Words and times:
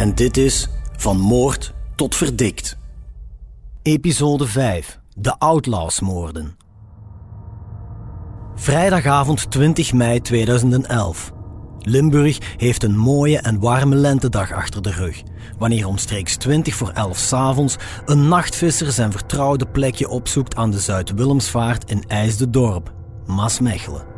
en 0.00 0.14
dit 0.14 0.36
is 0.36 0.68
Van 0.96 1.18
Moord 1.18 1.74
tot 1.94 2.16
Verdikt. 2.16 2.76
Episode 3.82 4.46
5. 4.46 4.98
De 5.14 5.38
Outlawsmoorden. 5.38 6.56
Vrijdagavond 8.54 9.50
20 9.50 9.92
mei 9.92 10.20
2011. 10.20 11.32
Limburg 11.78 12.38
heeft 12.56 12.82
een 12.82 12.96
mooie 12.96 13.38
en 13.38 13.60
warme 13.60 13.96
lentedag 13.96 14.52
achter 14.52 14.82
de 14.82 14.90
rug, 14.90 15.22
wanneer 15.58 15.86
omstreeks 15.86 16.36
20 16.36 16.74
voor 16.74 16.90
11 16.90 17.18
s'avonds 17.18 17.76
een 18.04 18.28
nachtvisser 18.28 18.92
zijn 18.92 19.12
vertrouwde 19.12 19.66
plekje 19.66 20.08
opzoekt 20.08 20.56
aan 20.56 20.70
de 20.70 20.80
Zuid-Willemsvaart 20.80 21.90
in 21.90 22.04
IJsde-dorp, 22.08 22.92
Maasmechelen. 23.26 24.09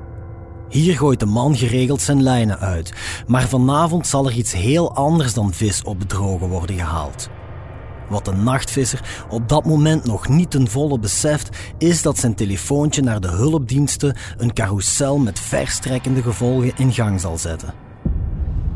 Hier 0.73 0.97
gooit 0.97 1.21
de 1.21 1.27
man 1.27 1.57
geregeld 1.57 2.01
zijn 2.01 2.23
lijnen 2.23 2.59
uit, 2.59 2.93
maar 3.27 3.49
vanavond 3.49 4.07
zal 4.07 4.27
er 4.27 4.33
iets 4.33 4.53
heel 4.53 4.95
anders 4.95 5.35
dan 5.35 5.53
vis 5.53 5.83
op 5.83 6.01
de 6.01 6.07
droge 6.07 6.49
worden 6.49 6.77
gehaald. 6.77 7.29
Wat 8.09 8.25
de 8.25 8.33
nachtvisser 8.33 9.25
op 9.29 9.49
dat 9.49 9.65
moment 9.65 10.05
nog 10.05 10.29
niet 10.29 10.51
ten 10.51 10.69
volle 10.69 10.99
beseft, 10.99 11.49
is 11.79 12.03
dat 12.03 12.19
zijn 12.19 12.35
telefoontje 12.35 13.03
naar 13.03 13.21
de 13.21 13.29
hulpdiensten 13.29 14.17
een 14.37 14.53
carousel 14.53 15.19
met 15.19 15.41
verstrekkende 15.41 16.23
gevolgen 16.23 16.73
in 16.77 16.93
gang 16.93 17.21
zal 17.21 17.39
zetten. 17.39 17.75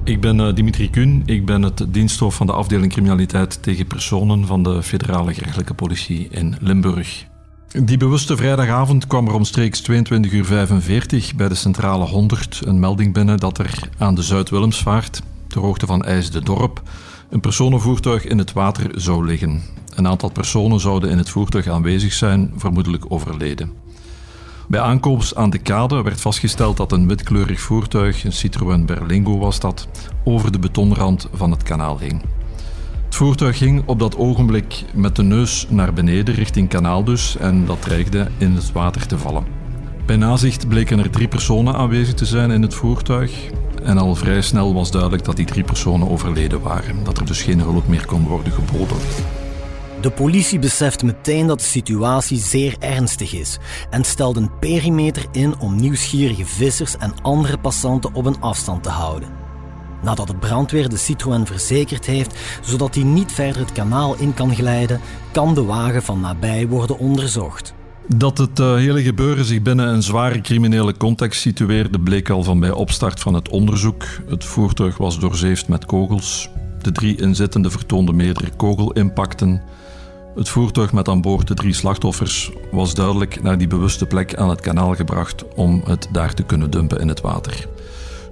Ik 0.05 0.21
ben 0.21 0.39
uh, 0.39 0.55
Dimitri 0.55 0.91
Kuhn, 0.91 1.23
ik 1.25 1.47
ben 1.47 1.63
het 1.63 1.87
diensthoofd 1.89 2.37
van 2.37 2.47
de 2.47 2.53
afdeling 2.53 2.93
criminaliteit 2.93 3.63
tegen 3.63 3.87
personen 3.87 4.47
van 4.47 4.63
de 4.63 4.83
federale 4.83 5.35
gerechtelijke 5.35 5.75
politie 5.75 6.29
in 6.31 6.57
Limburg. 6.61 7.27
Die 7.73 7.97
bewuste 7.97 8.37
vrijdagavond 8.37 9.07
kwam 9.07 9.27
er 9.27 9.35
omstreeks 9.35 9.83
22.45 9.83 9.87
uur 10.31 11.33
bij 11.37 11.49
de 11.49 11.55
centrale 11.55 12.05
100 12.05 12.61
een 12.65 12.81
melding 12.81 13.13
binnen 13.13 13.39
dat 13.39 13.59
er 13.59 13.89
aan 13.99 14.15
de 14.15 14.23
Zuid-Willemsvaart, 14.23 15.23
ter 15.47 15.61
hoogte 15.61 15.87
van 15.87 16.05
IJs 16.05 16.31
de 16.31 16.43
Dorp, 16.43 16.83
een 17.31 17.41
personenvoertuig 17.41 18.25
in 18.25 18.39
het 18.39 18.53
water 18.53 18.91
zou 18.95 19.27
liggen. 19.27 19.63
Een 19.95 20.07
aantal 20.07 20.31
personen 20.31 20.81
zouden 20.81 21.11
in 21.11 21.19
het 21.19 21.29
voertuig 21.29 21.67
aanwezig 21.67 22.13
zijn, 22.13 22.53
vermoedelijk 22.57 23.05
overleden. 23.09 23.73
Bij 24.69 24.81
aankomst 24.81 25.37
aan 25.37 25.51
de 25.51 25.59
kade 25.59 26.03
werd 26.03 26.21
vastgesteld 26.21 26.77
dat 26.77 26.93
een 26.93 27.09
witkleurig 27.09 27.61
voertuig, 27.61 28.25
een 28.25 28.33
Citroën 28.33 28.87
Berlingo 28.87 29.39
was 29.39 29.61
dat, 29.61 29.89
over 30.25 30.53
de 30.53 30.59
betonrand 30.59 31.29
van 31.33 31.51
het 31.51 31.63
kanaal 31.63 31.99
hing. 31.99 32.23
Het 33.17 33.25
voertuig 33.25 33.59
ging 33.59 33.83
op 33.87 33.99
dat 33.99 34.17
ogenblik 34.17 34.85
met 34.95 35.17
de 35.17 35.23
neus 35.23 35.67
naar 35.69 35.93
beneden 35.93 36.35
richting 36.35 36.69
kanaal 36.69 37.05
dus 37.05 37.37
en 37.37 37.67
dat 37.67 37.83
dreigde 37.83 38.29
in 38.39 38.55
het 38.55 38.73
water 38.73 39.07
te 39.07 39.19
vallen. 39.19 39.45
Bij 40.07 40.17
nazicht 40.17 40.69
bleken 40.69 40.99
er 40.99 41.11
drie 41.11 41.29
personen 41.29 41.75
aanwezig 41.75 42.15
te 42.15 42.25
zijn 42.25 42.51
in 42.51 42.63
het 42.63 42.75
voertuig. 42.75 43.33
En 43.83 43.99
al 43.99 44.15
vrij 44.15 44.41
snel 44.41 44.75
was 44.75 44.91
duidelijk 44.91 45.25
dat 45.25 45.37
die 45.37 45.47
drie 45.47 45.65
personen 45.65 46.11
overleden 46.11 46.61
waren. 46.61 47.05
Dat 47.05 47.19
er 47.19 47.27
dus 47.27 47.43
geen 47.43 47.61
hulp 47.61 47.89
meer 47.89 48.07
kon 48.07 48.27
worden 48.27 48.53
geboden. 48.53 48.97
De 50.01 50.11
politie 50.11 50.59
beseft 50.59 51.03
meteen 51.03 51.47
dat 51.47 51.59
de 51.59 51.65
situatie 51.65 52.39
zeer 52.39 52.77
ernstig 52.79 53.33
is 53.33 53.59
en 53.91 54.05
stelt 54.05 54.37
een 54.37 54.59
perimeter 54.59 55.25
in 55.33 55.59
om 55.59 55.77
nieuwsgierige 55.77 56.47
vissers 56.47 56.97
en 56.97 57.15
andere 57.23 57.59
passanten 57.59 58.15
op 58.15 58.27
een 58.27 58.41
afstand 58.41 58.83
te 58.83 58.91
houden. 58.91 59.46
Nadat 60.07 60.27
de 60.27 60.37
brandweer 60.37 60.89
de 60.89 60.97
Citroën 60.97 61.47
verzekerd 61.47 62.07
heeft, 62.07 62.39
zodat 62.63 62.95
hij 62.95 63.05
niet 63.05 63.33
verder 63.33 63.61
het 63.61 63.73
kanaal 63.73 64.17
in 64.19 64.35
kan 64.35 64.55
glijden, 64.55 65.01
kan 65.33 65.55
de 65.55 65.65
wagen 65.65 66.03
van 66.03 66.21
nabij 66.21 66.69
worden 66.69 66.99
onderzocht. 66.99 67.75
Dat 68.09 68.39
het 68.39 68.59
uh, 68.59 68.75
hele 68.75 69.03
gebeuren 69.03 69.45
zich 69.45 69.63
binnen 69.63 69.89
een 69.89 70.03
zware 70.03 70.41
criminele 70.41 70.97
context 70.97 71.41
situeerde, 71.41 72.01
bleek 72.01 72.31
al 72.31 72.43
van 72.43 72.61
bij 72.61 72.71
opstart 72.71 73.21
van 73.21 73.35
het 73.35 73.49
onderzoek. 73.49 74.05
Het 74.29 74.45
voertuig 74.45 74.97
was 74.97 75.19
doorzeefd 75.19 75.69
met 75.69 75.87
kogels. 75.87 76.51
De 76.83 76.93
drie 76.93 77.21
inzittenden 77.21 77.71
vertoonden 77.71 78.17
meerdere 78.17 78.51
kogelimpacten. 78.57 79.63
Het 80.37 80.49
voertuig 80.49 80.93
met 80.93 81.09
aan 81.09 81.21
boord 81.21 81.49
de 81.49 81.55
drie 81.55 81.75
slachtoffers 81.75 82.53
was 82.71 82.95
duidelijk 82.95 83.43
naar 83.43 83.59
die 83.59 83.69
bewuste 83.69 84.07
plek 84.07 84.37
aan 84.37 84.51
het 84.51 84.61
kanaal 84.61 84.95
gebracht 84.95 85.55
om 85.55 85.83
het 85.85 86.09
daar 86.13 86.35
te 86.35 86.43
kunnen 86.43 86.71
dumpen 86.71 87.01
in 87.01 87.09
het 87.09 87.21
water. 87.21 87.67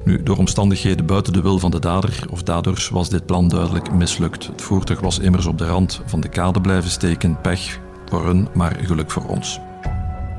Nu, 0.04 0.22
door 0.22 0.36
omstandigheden 0.36 1.06
buiten 1.06 1.32
de 1.32 1.42
wil 1.42 1.58
van 1.58 1.70
de 1.70 1.78
dader 1.78 2.24
of 2.30 2.42
daders 2.42 2.88
was 2.88 3.08
dit 3.08 3.26
plan 3.26 3.48
duidelijk 3.48 3.92
mislukt. 3.92 4.46
Het 4.46 4.62
voertuig 4.62 5.00
was 5.00 5.18
immers 5.18 5.46
op 5.46 5.58
de 5.58 5.66
rand 5.66 6.02
van 6.06 6.20
de 6.20 6.28
kade 6.28 6.60
blijven 6.60 6.90
steken, 6.90 7.40
pech 7.40 7.80
voor 8.08 8.26
hun, 8.26 8.48
maar 8.54 8.76
geluk 8.82 9.10
voor 9.10 9.26
ons. 9.26 9.60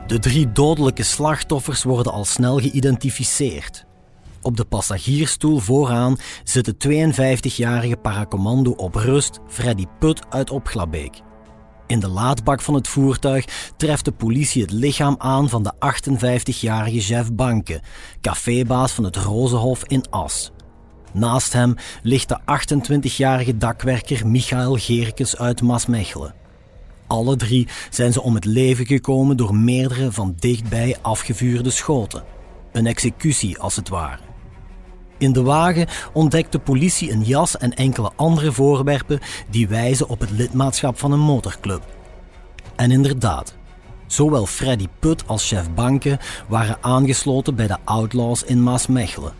De 0.07 0.19
drie 0.19 0.51
dodelijke 0.51 1.03
slachtoffers 1.03 1.83
worden 1.83 2.11
al 2.11 2.25
snel 2.25 2.59
geïdentificeerd. 2.59 3.85
Op 4.41 4.57
de 4.57 4.65
passagiersstoel 4.65 5.59
vooraan 5.59 6.17
zit 6.43 6.65
de 6.65 7.09
52-jarige 7.51 7.97
paracommando 7.97 8.71
op 8.71 8.95
rust 8.95 9.39
Freddy 9.47 9.85
Put 9.99 10.21
uit 10.29 10.49
Opglabeek. 10.49 11.24
In 11.87 11.99
de 11.99 12.07
laadbak 12.07 12.61
van 12.61 12.73
het 12.73 12.87
voertuig 12.87 13.45
treft 13.77 14.05
de 14.05 14.11
politie 14.11 14.61
het 14.61 14.71
lichaam 14.71 15.15
aan 15.17 15.49
van 15.49 15.63
de 15.63 15.73
58-jarige 15.73 16.99
Jeff 16.99 17.33
Banke, 17.33 17.81
cafébaas 18.21 18.91
van 18.91 19.03
het 19.03 19.15
Rozenhof 19.15 19.83
in 19.83 20.03
As. 20.09 20.51
Naast 21.13 21.53
hem 21.53 21.75
ligt 22.01 22.29
de 22.29 22.39
28-jarige 22.39 23.57
dakwerker 23.57 24.27
Michael 24.27 24.75
Geerkes 24.75 25.37
uit 25.37 25.61
Maasmechelen. 25.61 26.33
Alle 27.07 27.35
drie 27.35 27.67
zijn 27.89 28.13
ze 28.13 28.21
om 28.21 28.35
het 28.35 28.45
leven 28.45 28.85
gekomen 28.85 29.37
door 29.37 29.55
meerdere 29.55 30.11
van 30.11 30.35
dichtbij 30.39 30.97
afgevuurde 31.01 31.69
schoten. 31.69 32.23
Een 32.71 32.87
executie 32.87 33.59
als 33.59 33.75
het 33.75 33.89
ware. 33.89 34.34
In 35.25 35.33
de 35.33 35.41
wagen 35.41 35.87
ontdekt 36.13 36.51
de 36.51 36.59
politie 36.59 37.11
een 37.11 37.23
jas 37.23 37.57
en 37.57 37.73
enkele 37.73 38.11
andere 38.15 38.51
voorwerpen 38.51 39.19
die 39.49 39.67
wijzen 39.67 40.09
op 40.09 40.19
het 40.19 40.31
lidmaatschap 40.31 40.99
van 40.99 41.11
een 41.11 41.19
motorclub. 41.19 41.81
En 42.75 42.91
inderdaad, 42.91 43.55
zowel 44.07 44.45
Freddy 44.45 44.87
Put 44.99 45.27
als 45.27 45.47
chef 45.47 45.73
Banke 45.73 46.19
waren 46.47 46.77
aangesloten 46.81 47.55
bij 47.55 47.67
de 47.67 47.77
Outlaws 47.83 48.43
in 48.43 48.63
Maasmechelen. 48.63 49.33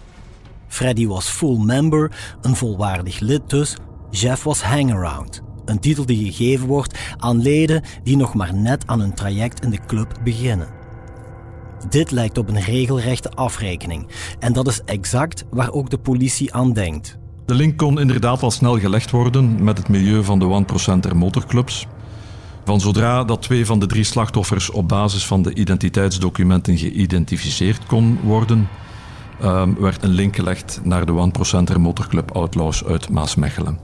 Freddy 0.68 1.08
was 1.08 1.30
full 1.30 1.58
member, 1.58 2.12
een 2.42 2.56
volwaardig 2.56 3.20
lid 3.20 3.50
dus, 3.50 3.76
Jeff 4.10 4.44
was 4.44 4.62
hangaround. 4.62 5.42
Een 5.66 5.80
titel 5.80 6.06
die 6.06 6.32
gegeven 6.32 6.68
wordt 6.68 7.00
aan 7.18 7.42
leden 7.42 7.84
die 8.04 8.18
nog 8.18 8.34
maar 8.34 8.54
net 8.54 8.88
aan 8.88 9.00
hun 9.00 9.14
traject 9.14 9.64
in 9.64 9.70
de 9.70 9.80
club 9.88 10.20
beginnen. 10.24 10.75
Dit 11.90 12.12
lijkt 12.12 12.38
op 12.38 12.50
een 12.50 12.62
regelrechte 12.62 13.32
afrekening 13.32 14.08
en 14.40 14.54
dat 14.54 14.68
is 14.68 14.82
exact 14.86 15.46
waar 15.50 15.72
ook 15.72 15.90
de 15.90 15.98
politie 15.98 16.54
aan 16.54 16.74
denkt. 16.74 17.18
De 17.46 17.54
link 17.54 17.78
kon 17.78 18.00
inderdaad 18.00 18.42
al 18.42 18.52
snel 18.52 18.80
gelegd 18.80 19.12
worden 19.12 19.64
met 19.64 19.78
het 19.78 19.88
milieu 19.90 20.24
van 20.24 20.40
de 20.40 20.66
1%er 21.06 21.18
motorclubs. 21.18 21.88
Van 22.66 22.80
zodra 22.80 23.24
dat 23.24 23.42
twee 23.42 23.66
van 23.66 23.80
de 23.80 23.86
drie 23.86 24.04
slachtoffers 24.04 24.70
op 24.70 24.88
basis 24.88 25.26
van 25.26 25.42
de 25.42 25.54
identiteitsdocumenten 25.54 26.78
geïdentificeerd 26.78 27.86
kon 27.86 28.20
worden, 28.24 28.68
uh, 29.42 29.64
werd 29.80 30.04
een 30.04 30.10
link 30.10 30.36
gelegd 30.36 30.80
naar 30.84 31.06
de 31.06 31.32
1%er 31.70 31.82
motorclub 31.82 32.32
Outlaws 32.32 32.86
uit 32.86 33.10
Maasmechelen. 33.10 33.80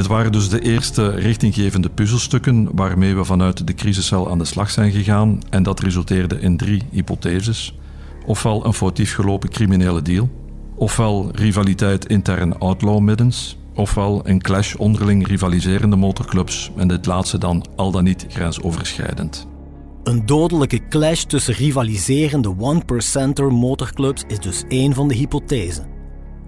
Dit 0.00 0.08
waren 0.08 0.32
dus 0.32 0.48
de 0.48 0.60
eerste 0.60 1.08
richtinggevende 1.08 1.88
puzzelstukken 1.88 2.68
waarmee 2.72 3.14
we 3.14 3.24
vanuit 3.24 3.66
de 3.66 3.74
crisiscel 3.74 4.30
aan 4.30 4.38
de 4.38 4.44
slag 4.44 4.70
zijn 4.70 4.92
gegaan 4.92 5.40
en 5.50 5.62
dat 5.62 5.80
resulteerde 5.80 6.40
in 6.40 6.56
drie 6.56 6.82
hypotheses. 6.90 7.78
Ofwel 8.26 8.66
een 8.66 8.72
foutief 8.72 9.14
gelopen 9.14 9.50
criminele 9.50 10.02
deal, 10.02 10.30
ofwel 10.74 11.30
rivaliteit 11.34 12.06
intern 12.06 12.58
outlaw 12.58 13.00
middens 13.00 13.58
ofwel 13.74 14.20
een 14.24 14.40
clash 14.40 14.74
onderling 14.74 15.26
rivaliserende 15.26 15.96
motorclubs 15.96 16.70
en 16.76 16.88
dit 16.88 17.06
laatste 17.06 17.38
dan 17.38 17.64
al 17.76 17.90
dan 17.90 18.04
niet 18.04 18.26
grensoverschrijdend. 18.28 19.46
Een 20.02 20.26
dodelijke 20.26 20.88
clash 20.88 21.22
tussen 21.22 21.54
rivaliserende 21.54 22.54
one-percenter 22.58 23.52
motorclubs 23.52 24.24
is 24.28 24.38
dus 24.38 24.64
één 24.68 24.94
van 24.94 25.08
de 25.08 25.14
hypothesen. 25.14 25.86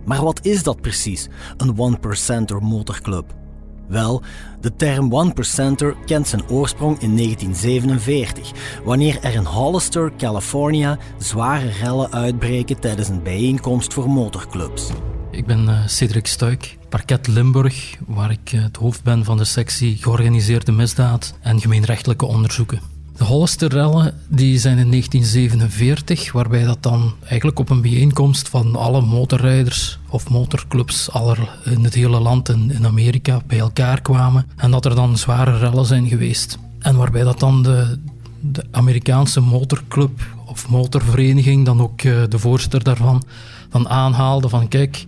Maar 0.04 0.22
wat 0.22 0.46
is 0.46 0.62
dat 0.62 0.80
precies, 0.80 1.28
een 1.56 1.78
one-percenter 1.78 2.62
motorclub? 2.62 3.40
Wel, 3.88 4.22
de 4.60 4.76
term 4.76 5.12
one-percenter 5.12 5.96
kent 6.06 6.28
zijn 6.28 6.48
oorsprong 6.48 7.00
in 7.00 7.16
1947, 7.16 8.52
wanneer 8.84 9.18
er 9.22 9.34
in 9.34 9.44
Hollister, 9.44 10.12
California, 10.16 10.98
zware 11.18 11.68
rellen 11.68 12.12
uitbreken 12.12 12.80
tijdens 12.80 13.08
een 13.08 13.22
bijeenkomst 13.22 13.92
voor 13.92 14.10
motorclubs. 14.10 14.90
Ik 15.30 15.46
ben 15.46 15.64
uh, 15.68 15.86
Cedric 15.86 16.26
Stuik, 16.26 16.78
parket 16.88 17.26
Limburg, 17.26 17.96
waar 18.06 18.30
ik 18.30 18.52
uh, 18.52 18.62
het 18.62 18.76
hoofd 18.76 19.02
ben 19.02 19.24
van 19.24 19.36
de 19.36 19.44
sectie 19.44 19.96
georganiseerde 19.96 20.72
misdaad 20.72 21.34
en 21.40 21.60
gemeenrechtelijke 21.60 22.26
onderzoeken. 22.26 22.80
De 23.16 23.24
Hollister-rellen 23.24 24.14
die 24.28 24.58
zijn 24.58 24.78
in 24.78 24.90
1947, 24.90 26.32
waarbij 26.32 26.64
dat 26.64 26.82
dan 26.82 27.12
eigenlijk 27.24 27.58
op 27.58 27.70
een 27.70 27.82
bijeenkomst 27.82 28.48
van 28.48 28.76
alle 28.76 29.00
motorrijders 29.00 29.98
of 30.08 30.30
motorclubs 30.30 31.10
aller, 31.10 31.58
in 31.64 31.84
het 31.84 31.94
hele 31.94 32.20
land 32.20 32.48
in, 32.48 32.70
in 32.70 32.86
Amerika 32.86 33.40
bij 33.46 33.58
elkaar 33.58 34.00
kwamen 34.00 34.46
en 34.56 34.70
dat 34.70 34.84
er 34.84 34.94
dan 34.94 35.18
zware 35.18 35.58
rellen 35.58 35.84
zijn 35.84 36.08
geweest. 36.08 36.58
En 36.78 36.96
waarbij 36.96 37.22
dat 37.22 37.40
dan 37.40 37.62
de, 37.62 37.98
de 38.40 38.64
Amerikaanse 38.70 39.40
motorclub 39.40 40.20
of 40.46 40.68
motorvereniging, 40.68 41.64
dan 41.64 41.80
ook 41.80 42.02
uh, 42.02 42.22
de 42.28 42.38
voorzitter 42.38 42.84
daarvan, 42.84 43.22
dan 43.70 43.88
aanhaalde 43.88 44.48
van 44.48 44.68
kijk, 44.68 45.04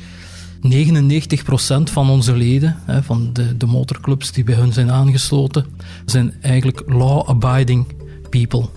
99% 0.65 1.83
van 1.83 2.11
onze 2.11 2.37
leden, 2.37 2.77
hè, 2.85 3.03
van 3.03 3.31
de, 3.33 3.57
de 3.57 3.67
motorclubs 3.67 4.33
die 4.33 4.45
bij 4.45 4.55
hun 4.55 4.73
zijn 4.73 4.91
aangesloten, 4.91 5.67
zijn 6.05 6.35
eigenlijk 6.41 6.83
law-abiding 6.87 7.87
people. 8.31 8.69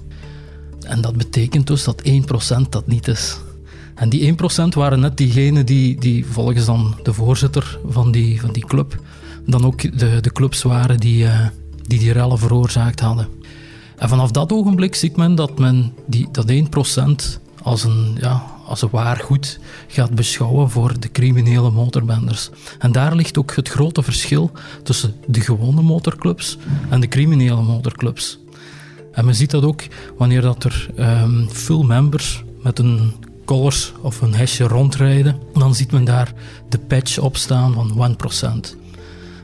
En 0.82 1.02
dat 1.02 1.16
betekent 1.16 1.68
dus 1.68 1.84
dat 1.84 2.04
1% 2.04 2.70
dat 2.70 2.88
niet 2.88 3.08
is. 3.08 3.38
En 3.96 4.10
die 4.10 4.36
1% 4.36 4.38
waren 4.70 5.00
net 5.00 5.18
diegenen 5.18 5.66
die, 5.66 6.00
die 6.00 6.26
volgens 6.26 6.66
dan 6.66 6.96
de 7.04 7.14
voorzitter 7.14 7.80
van 7.88 8.12
die, 8.12 8.42
van 8.42 8.52
die 8.52 8.66
club, 8.66 9.02
dan 9.46 9.66
ook 9.66 10.00
de, 10.00 10.20
de 10.22 10.32
clubs 10.32 10.62
waren 10.62 10.98
die, 10.98 11.24
uh, 11.24 11.48
die 11.82 12.00
die 12.00 12.12
rellen 12.12 12.40
veroorzaakt 12.40 13.00
hadden. 13.00 13.28
En 13.98 14.10
vanaf 14.10 14.32
dat 14.32 14.52
ogenblik 14.52 14.96
ziet 14.96 15.16
men 15.16 15.36
dat 15.36 15.60
men 15.60 15.94
die, 16.08 16.28
dat 16.32 16.52
1% 16.52 16.56
als 17.62 17.84
een, 17.84 18.18
ja, 18.20 18.57
als 18.68 18.82
een 18.82 18.90
waar 18.92 19.18
goed 19.18 19.60
gaat 19.88 20.16
beschouwen 20.16 20.70
voor 20.70 21.00
de 21.00 21.12
criminele 21.12 21.72
motorbenders. 21.72 22.50
En 22.80 22.92
daar 22.92 23.16
ligt 23.16 23.38
ook 23.38 23.56
het 23.56 23.70
grote 23.70 24.04
verschil 24.04 24.52
tussen 24.84 25.16
de 25.28 25.42
gewone 25.42 25.82
motorclubs 25.82 26.58
en 26.90 27.00
de 27.00 27.08
criminele 27.08 27.62
motorclubs. 27.62 28.40
En 29.12 29.26
men 29.26 29.36
ziet 29.36 29.52
dat 29.52 29.64
ook 29.64 29.84
wanneer 30.18 30.42
dat 30.42 30.64
er 30.64 30.90
um, 31.00 31.50
full 31.50 31.86
members 31.86 32.44
met 32.64 32.80
een 32.80 33.14
collars 33.46 33.94
of 34.02 34.22
een 34.22 34.36
hesje 34.36 34.64
rondrijden, 34.64 35.40
dan 35.54 35.76
ziet 35.76 35.92
men 35.92 36.04
daar 36.04 36.34
de 36.70 36.80
patch 36.80 37.18
op 37.18 37.38
staan 37.38 37.74
van 37.74 38.18
1%. 38.74 38.78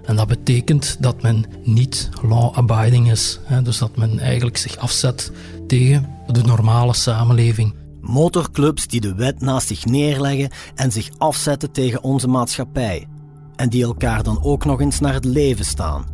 En 0.06 0.16
dat 0.16 0.28
betekent 0.28 0.98
dat 1.00 1.22
men 1.22 1.46
niet 1.64 2.10
law-abiding 2.22 3.12
is. 3.12 3.40
Dus 3.64 3.78
dat 3.78 3.96
men 3.98 4.20
eigenlijk 4.20 4.58
zich 4.58 4.78
afzet 4.78 5.32
tegen 5.68 6.10
de 6.28 6.44
normale 6.44 6.94
samenleving. 6.94 7.74
Motorclubs 8.04 8.88
die 8.88 9.02
de 9.02 9.16
wet 9.16 9.42
naast 9.42 9.68
zich 9.68 9.86
neerleggen 9.86 10.50
en 10.76 10.92
zich 10.92 11.10
afzetten 11.18 11.72
tegen 11.72 12.04
onze 12.04 12.28
maatschappij. 12.28 13.08
En 13.56 13.70
die 13.70 13.84
elkaar 13.84 14.24
dan 14.24 14.44
ook 14.44 14.66
nog 14.66 14.82
eens 14.82 15.00
naar 15.00 15.14
het 15.14 15.26
leven 15.26 15.66
staan. 15.66 16.06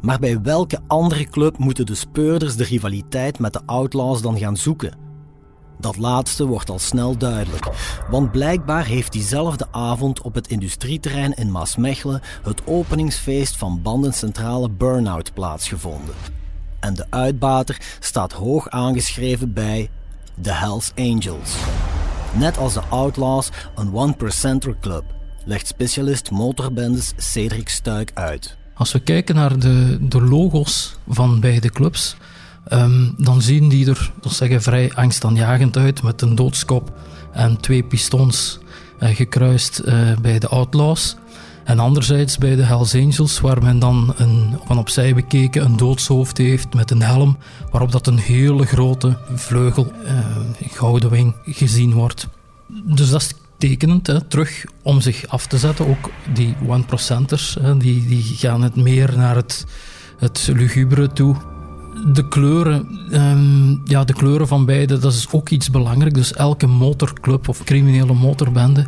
Maar 0.00 0.18
bij 0.18 0.42
welke 0.42 0.80
andere 0.86 1.24
club 1.24 1.58
moeten 1.58 1.86
de 1.86 1.94
speurders 1.94 2.56
de 2.56 2.64
rivaliteit 2.64 3.38
met 3.38 3.52
de 3.52 3.60
outlaws 3.66 4.22
dan 4.22 4.38
gaan 4.38 4.56
zoeken? 4.56 4.96
Dat 5.80 5.96
laatste 5.96 6.46
wordt 6.46 6.70
al 6.70 6.78
snel 6.78 7.18
duidelijk, 7.18 7.68
want 8.10 8.30
blijkbaar 8.30 8.84
heeft 8.84 9.12
diezelfde 9.12 9.66
avond 9.70 10.22
op 10.22 10.34
het 10.34 10.48
industrieterrein 10.48 11.34
in 11.34 11.50
Maasmechelen 11.50 12.20
het 12.42 12.66
openingsfeest 12.66 13.56
van 13.56 13.82
bandencentrale 13.82 14.70
Burnout 14.70 15.34
plaatsgevonden. 15.34 16.14
En 16.80 16.94
de 16.94 17.06
uitbater 17.10 17.80
staat 18.00 18.32
hoog 18.32 18.68
aangeschreven 18.68 19.52
bij 19.52 19.90
de 20.42 20.52
Hells 20.52 20.92
Angels. 20.96 21.56
Net 22.34 22.58
als 22.58 22.74
de 22.74 22.82
Outlaws 22.88 23.48
een 23.74 23.94
one-percenter 23.94 24.76
club, 24.80 25.04
legt 25.44 25.66
specialist 25.66 26.30
motorbendes 26.30 27.12
Cedric 27.16 27.68
Stuik 27.68 28.10
uit. 28.14 28.56
Als 28.74 28.92
we 28.92 29.00
kijken 29.00 29.34
naar 29.34 29.58
de, 29.58 29.98
de 30.00 30.22
logo's 30.22 30.96
van 31.08 31.40
beide 31.40 31.70
clubs, 31.70 32.16
um, 32.72 33.14
dan 33.16 33.42
zien 33.42 33.68
die 33.68 33.88
er, 33.88 34.12
zeggen, 34.22 34.62
vrij 34.62 34.92
angstaanjagend 34.94 35.76
uit 35.76 36.02
met 36.02 36.22
een 36.22 36.34
doodskop 36.34 36.92
en 37.32 37.60
twee 37.60 37.82
pistons 37.82 38.58
uh, 39.00 39.16
gekruist 39.16 39.82
uh, 39.84 40.16
bij 40.20 40.38
de 40.38 40.48
Outlaws. 40.48 41.16
En 41.68 41.78
anderzijds 41.78 42.38
bij 42.38 42.56
de 42.56 42.62
Hells 42.62 42.94
Angels, 42.94 43.40
waar 43.40 43.62
men 43.62 43.78
dan 43.78 44.14
een, 44.16 44.58
van 44.64 44.78
opzij 44.78 45.14
bekeken 45.14 45.64
een 45.64 45.76
doodshoofd 45.76 46.38
heeft 46.38 46.74
met 46.74 46.90
een 46.90 47.02
helm, 47.02 47.36
waarop 47.70 47.92
dat 47.92 48.06
een 48.06 48.18
hele 48.18 48.66
grote 48.66 49.18
vleugel, 49.34 49.92
uh, 50.04 50.10
gouden 50.70 51.10
wing, 51.10 51.34
gezien 51.44 51.92
wordt. 51.92 52.28
Dus 52.84 53.10
dat 53.10 53.20
is 53.20 53.34
tekenend, 53.58 54.06
hè, 54.06 54.20
terug 54.20 54.64
om 54.82 55.00
zich 55.00 55.26
af 55.26 55.46
te 55.46 55.58
zetten. 55.58 55.86
Ook 55.88 56.10
die 56.34 56.54
one-percenters, 56.66 57.56
die, 57.78 58.06
die 58.06 58.22
gaan 58.22 58.62
het 58.62 58.76
meer 58.76 59.12
naar 59.16 59.36
het, 59.36 59.66
het 60.18 60.50
lugubere 60.52 61.12
toe. 61.12 61.36
De 62.12 62.28
kleuren, 62.28 62.98
um, 63.12 63.80
ja, 63.84 64.04
de 64.04 64.14
kleuren 64.14 64.48
van 64.48 64.64
beide, 64.64 64.98
dat 64.98 65.12
is 65.12 65.28
ook 65.30 65.48
iets 65.48 65.70
belangrijk. 65.70 66.14
Dus 66.14 66.32
elke 66.32 66.66
motorclub 66.66 67.48
of 67.48 67.64
criminele 67.64 68.14
motorbende 68.14 68.86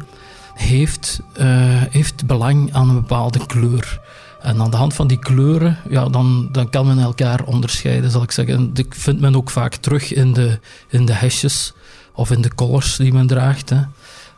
heeft, 0.61 1.21
uh, 1.41 1.47
heeft 1.91 2.27
belang 2.27 2.73
aan 2.73 2.89
een 2.89 2.95
bepaalde 2.95 3.47
kleur. 3.47 4.01
En 4.41 4.61
aan 4.61 4.71
de 4.71 4.77
hand 4.77 4.95
van 4.95 5.07
die 5.07 5.19
kleuren, 5.19 5.79
ja, 5.89 6.09
dan, 6.09 6.49
dan 6.53 6.71
kan 6.71 6.87
men 6.87 6.99
elkaar 6.99 7.45
onderscheiden, 7.45 8.11
zal 8.11 8.23
ik 8.23 8.31
zeggen. 8.31 8.75
Dat 8.75 8.87
vindt 8.89 9.21
men 9.21 9.37
ook 9.37 9.51
vaak 9.51 9.75
terug 9.75 10.13
in 10.13 10.33
de, 10.33 10.59
in 10.89 11.05
de 11.05 11.13
hesjes 11.13 11.73
of 12.15 12.31
in 12.31 12.41
de 12.41 12.55
collars 12.55 12.97
die 12.97 13.13
men 13.13 13.27
draagt. 13.27 13.71
Hè. 13.71 13.81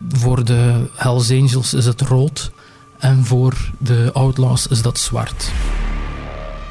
Voor 0.09 0.45
de 0.45 0.87
Hells 0.95 1.31
Angels 1.31 1.75
is 1.75 1.87
het 1.87 2.01
rood 2.01 2.51
en 2.99 3.25
voor 3.25 3.71
de 3.79 4.11
Outlaws 4.13 4.67
is 4.67 4.83
dat 4.83 4.99
zwart. 4.99 5.51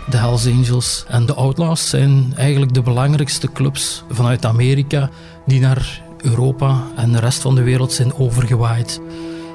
De 0.09 0.17
Hells 0.17 0.47
Angels 0.47 1.03
en 1.07 1.25
de 1.25 1.33
Outlaws 1.33 1.89
zijn 1.89 2.33
eigenlijk 2.35 2.73
de 2.73 2.81
belangrijkste 2.81 3.51
clubs 3.51 4.03
vanuit 4.09 4.45
Amerika 4.45 5.09
die 5.45 5.59
naar 5.59 6.01
Europa 6.17 6.83
en 6.95 7.11
de 7.11 7.19
rest 7.19 7.41
van 7.41 7.55
de 7.55 7.63
wereld 7.63 7.93
zijn 7.93 8.13
overgewaaid. 8.13 9.01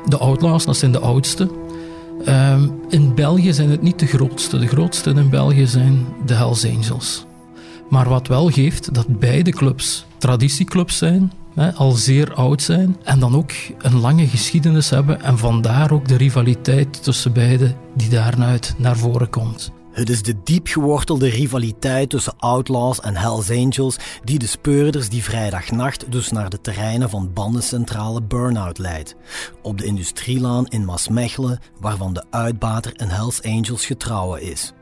De 0.09 0.17
Outlaws, 0.19 0.65
dat 0.65 0.77
zijn 0.77 0.93
de 0.93 0.99
oudste. 0.99 1.49
Um, 2.29 2.81
in 2.89 3.15
België 3.15 3.53
zijn 3.53 3.71
het 3.71 3.83
niet 3.83 3.99
de 3.99 4.07
grootste. 4.07 4.59
De 4.59 4.67
grootste 4.67 5.11
in 5.11 5.31
België 5.31 5.67
zijn 5.67 6.07
de 6.27 6.35
Hells 6.35 6.67
Angels. 6.67 7.27
Maar 7.89 8.09
wat 8.09 8.29
wel 8.29 8.51
geeft 8.51 8.95
dat 8.95 9.19
beide 9.19 9.51
clubs 9.51 10.07
traditieclubs 10.19 10.99
zijn, 10.99 11.33
hè, 11.55 11.73
al 11.73 11.91
zeer 11.91 12.35
oud 12.35 12.63
zijn 12.63 12.97
en 13.03 13.19
dan 13.19 13.37
ook 13.37 13.53
een 13.79 14.01
lange 14.01 14.27
geschiedenis 14.27 14.91
hebben 14.91 15.23
en 15.23 15.39
vandaar 15.39 15.91
ook 15.91 16.09
de 16.09 16.17
rivaliteit 16.17 17.03
tussen 17.03 17.33
beide 17.33 17.75
die 17.95 18.09
daaruit 18.09 18.75
naar 18.79 18.97
voren 18.97 19.31
komt. 19.31 19.73
Het 19.97 20.11
is 20.11 20.23
de 20.23 20.43
diep 20.43 20.67
gewortelde 20.67 21.29
rivaliteit 21.29 22.11
tussen 22.11 22.38
Outlaws 22.38 23.00
en 23.00 23.17
Hells 23.17 23.50
Angels 23.50 23.97
die 24.25 24.38
de 24.38 24.47
speurders 24.47 25.09
die 25.09 25.23
vrijdagnacht 25.23 26.12
dus 26.12 26.31
naar 26.31 26.50
de 26.50 26.61
terreinen 26.61 27.11
van 27.11 27.33
bandencentrale 27.33 28.23
Burnout 28.23 28.79
leidt. 28.79 29.17
Op 29.62 29.79
de 29.79 29.85
industrielaan 29.85 30.67
in 30.67 30.85
Maasmechelen, 30.85 31.59
waarvan 31.81 32.12
de 32.12 32.25
uitbater 32.31 32.93
een 32.95 33.09
Hells 33.09 33.43
Angels 33.43 33.87
getrouwen 33.87 34.43
is. 34.43 34.73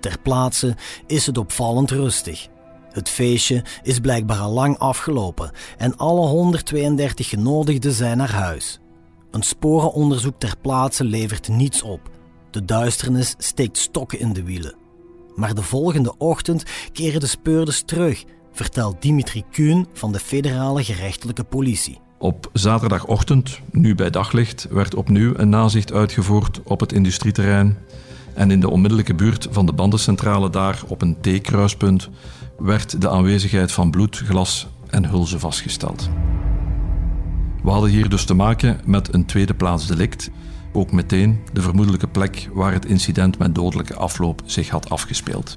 Ter 0.00 0.18
plaatse 0.22 0.76
is 1.06 1.26
het 1.26 1.38
opvallend 1.38 1.90
rustig. 1.90 2.48
Het 2.90 3.08
feestje 3.08 3.64
is 3.82 3.98
blijkbaar 3.98 4.38
al 4.38 4.52
lang 4.52 4.78
afgelopen 4.78 5.50
en 5.78 5.96
alle 5.96 6.26
132 6.26 7.28
genodigden 7.28 7.92
zijn 7.92 8.16
naar 8.16 8.32
huis. 8.32 8.80
Een 9.30 9.42
sporenonderzoek 9.42 10.38
ter 10.38 10.54
plaatse 10.60 11.04
levert 11.04 11.48
niets 11.48 11.82
op. 11.82 12.10
De 12.52 12.64
duisternis 12.64 13.34
steekt 13.38 13.78
stokken 13.78 14.18
in 14.20 14.32
de 14.32 14.42
wielen. 14.42 14.74
Maar 15.34 15.54
de 15.54 15.62
volgende 15.62 16.16
ochtend 16.18 16.64
keren 16.92 17.20
de 17.20 17.26
speurders 17.26 17.82
terug, 17.82 18.24
vertelt 18.52 19.02
Dimitri 19.02 19.42
Kuhn 19.50 19.86
van 19.92 20.12
de 20.12 20.18
federale 20.18 20.84
gerechtelijke 20.84 21.44
politie. 21.44 22.00
Op 22.18 22.50
zaterdagochtend, 22.52 23.60
nu 23.70 23.94
bij 23.94 24.10
daglicht, 24.10 24.66
werd 24.70 24.94
opnieuw 24.94 25.32
een 25.36 25.48
nazicht 25.48 25.92
uitgevoerd 25.92 26.60
op 26.64 26.80
het 26.80 26.92
industrieterrein. 26.92 27.78
En 28.34 28.50
in 28.50 28.60
de 28.60 28.70
onmiddellijke 28.70 29.14
buurt 29.14 29.48
van 29.50 29.66
de 29.66 29.72
bandencentrale 29.72 30.50
daar, 30.50 30.82
op 30.86 31.02
een 31.02 31.16
T-kruispunt, 31.20 32.08
werd 32.58 33.00
de 33.00 33.08
aanwezigheid 33.08 33.72
van 33.72 33.90
bloed, 33.90 34.16
glas 34.16 34.66
en 34.88 35.04
hulzen 35.04 35.40
vastgesteld. 35.40 36.10
We 37.62 37.70
hadden 37.70 37.90
hier 37.90 38.08
dus 38.08 38.24
te 38.24 38.34
maken 38.34 38.80
met 38.84 39.14
een 39.14 39.26
tweede 39.26 39.54
plaats 39.54 39.86
delict, 39.86 40.30
ook 40.72 40.92
meteen 40.92 41.40
de 41.52 41.62
vermoedelijke 41.62 42.08
plek 42.08 42.48
waar 42.52 42.72
het 42.72 42.84
incident 42.84 43.38
met 43.38 43.54
dodelijke 43.54 43.94
afloop 43.94 44.42
zich 44.44 44.68
had 44.68 44.90
afgespeeld. 44.90 45.56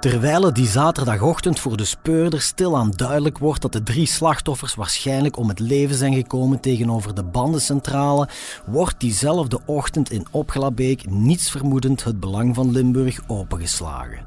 Terwijl 0.00 0.42
het 0.42 0.54
die 0.54 0.66
zaterdagochtend 0.66 1.58
voor 1.60 1.76
de 1.76 1.84
speurder 1.84 2.40
stilaan 2.40 2.92
duidelijk 2.96 3.38
wordt 3.38 3.62
dat 3.62 3.72
de 3.72 3.82
drie 3.82 4.06
slachtoffers 4.06 4.74
waarschijnlijk 4.74 5.36
om 5.36 5.48
het 5.48 5.58
leven 5.58 5.96
zijn 5.96 6.14
gekomen 6.14 6.60
tegenover 6.60 7.14
de 7.14 7.22
bandencentrale, 7.22 8.28
wordt 8.66 9.00
diezelfde 9.00 9.60
ochtend 9.66 10.10
in 10.10 10.26
Opgelabeek 10.30 11.10
niets 11.10 11.50
vermoedend 11.50 12.04
het 12.04 12.20
belang 12.20 12.54
van 12.54 12.70
Limburg 12.70 13.20
opengeslagen. 13.26 14.26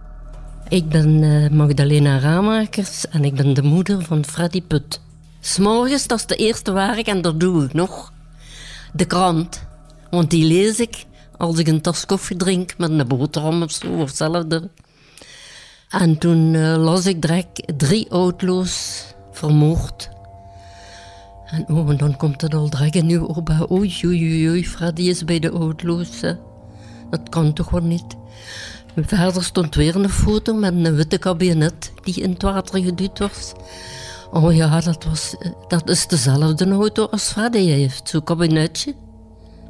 Ik 0.68 0.90
ben 0.90 1.22
uh, 1.22 1.50
Magdalena 1.50 2.20
Ramakers 2.20 3.08
en 3.08 3.24
ik 3.24 3.36
ben 3.36 3.54
de 3.54 3.64
moeder 3.64 4.02
van 4.06 4.26
Freddy 4.26 4.62
Put. 4.62 5.02
S'morgens, 5.40 6.08
dat 6.08 6.20
is 6.20 6.26
de 6.26 6.36
eerste 6.36 6.72
werk 6.72 7.08
en 7.08 7.22
dat 7.22 7.40
doe 7.40 7.64
ik 7.64 7.74
nog. 7.74 8.12
De 8.94 9.06
krant, 9.06 9.64
want 10.10 10.30
die 10.30 10.46
lees 10.46 10.80
ik 10.80 11.06
als 11.38 11.58
ik 11.58 11.68
een 11.68 11.82
tas 11.82 12.06
koffie 12.06 12.38
drink 12.38 12.78
met 12.78 12.90
een 12.90 13.08
boterham 13.08 13.62
of 13.62 13.72
zo, 13.72 13.88
of 13.88 14.08
hetzelfde. 14.08 14.70
En 15.90 16.18
toen 16.18 16.54
uh, 16.54 16.76
las 16.78 17.06
ik 17.06 17.22
direct 17.22 17.74
drie 17.78 18.10
auto's 18.10 19.04
vermoord. 19.32 20.10
En 21.46 21.66
oh, 21.68 21.98
dan 21.98 22.18
komt 22.18 22.42
het 22.42 22.54
al 22.54 22.70
direct 22.70 23.04
nu 23.04 23.18
op. 23.18 23.68
Oei, 23.72 23.94
oei, 24.06 24.50
oei, 24.50 24.68
Freddy 24.68 25.02
is 25.02 25.26
bij 25.26 25.40
de 25.40 25.50
auto's. 25.50 26.20
Dat 27.10 27.30
kan 27.30 27.54
toch 27.54 27.70
wel 27.70 27.82
niet. 27.82 28.16
Verder 28.96 29.44
stond 29.44 29.76
weer 29.76 29.96
een 29.96 30.10
foto 30.10 30.54
met 30.54 30.74
een 30.74 30.96
witte 30.96 31.18
kabinet 31.18 31.92
die 32.04 32.22
in 32.22 32.32
het 32.32 32.42
water 32.42 32.84
geduwd 32.84 33.20
was. 33.20 33.54
Oh 34.34 34.56
ja, 34.56 34.80
dat, 34.80 35.04
was, 35.04 35.36
eh, 35.40 35.52
dat 35.68 35.90
is 35.90 36.08
dezelfde 36.08 36.72
auto 36.72 37.08
als 37.12 37.24
Freddy 37.24 37.66
heeft, 37.66 38.10
zo'n 38.10 38.24
kabinetje. 38.24 38.96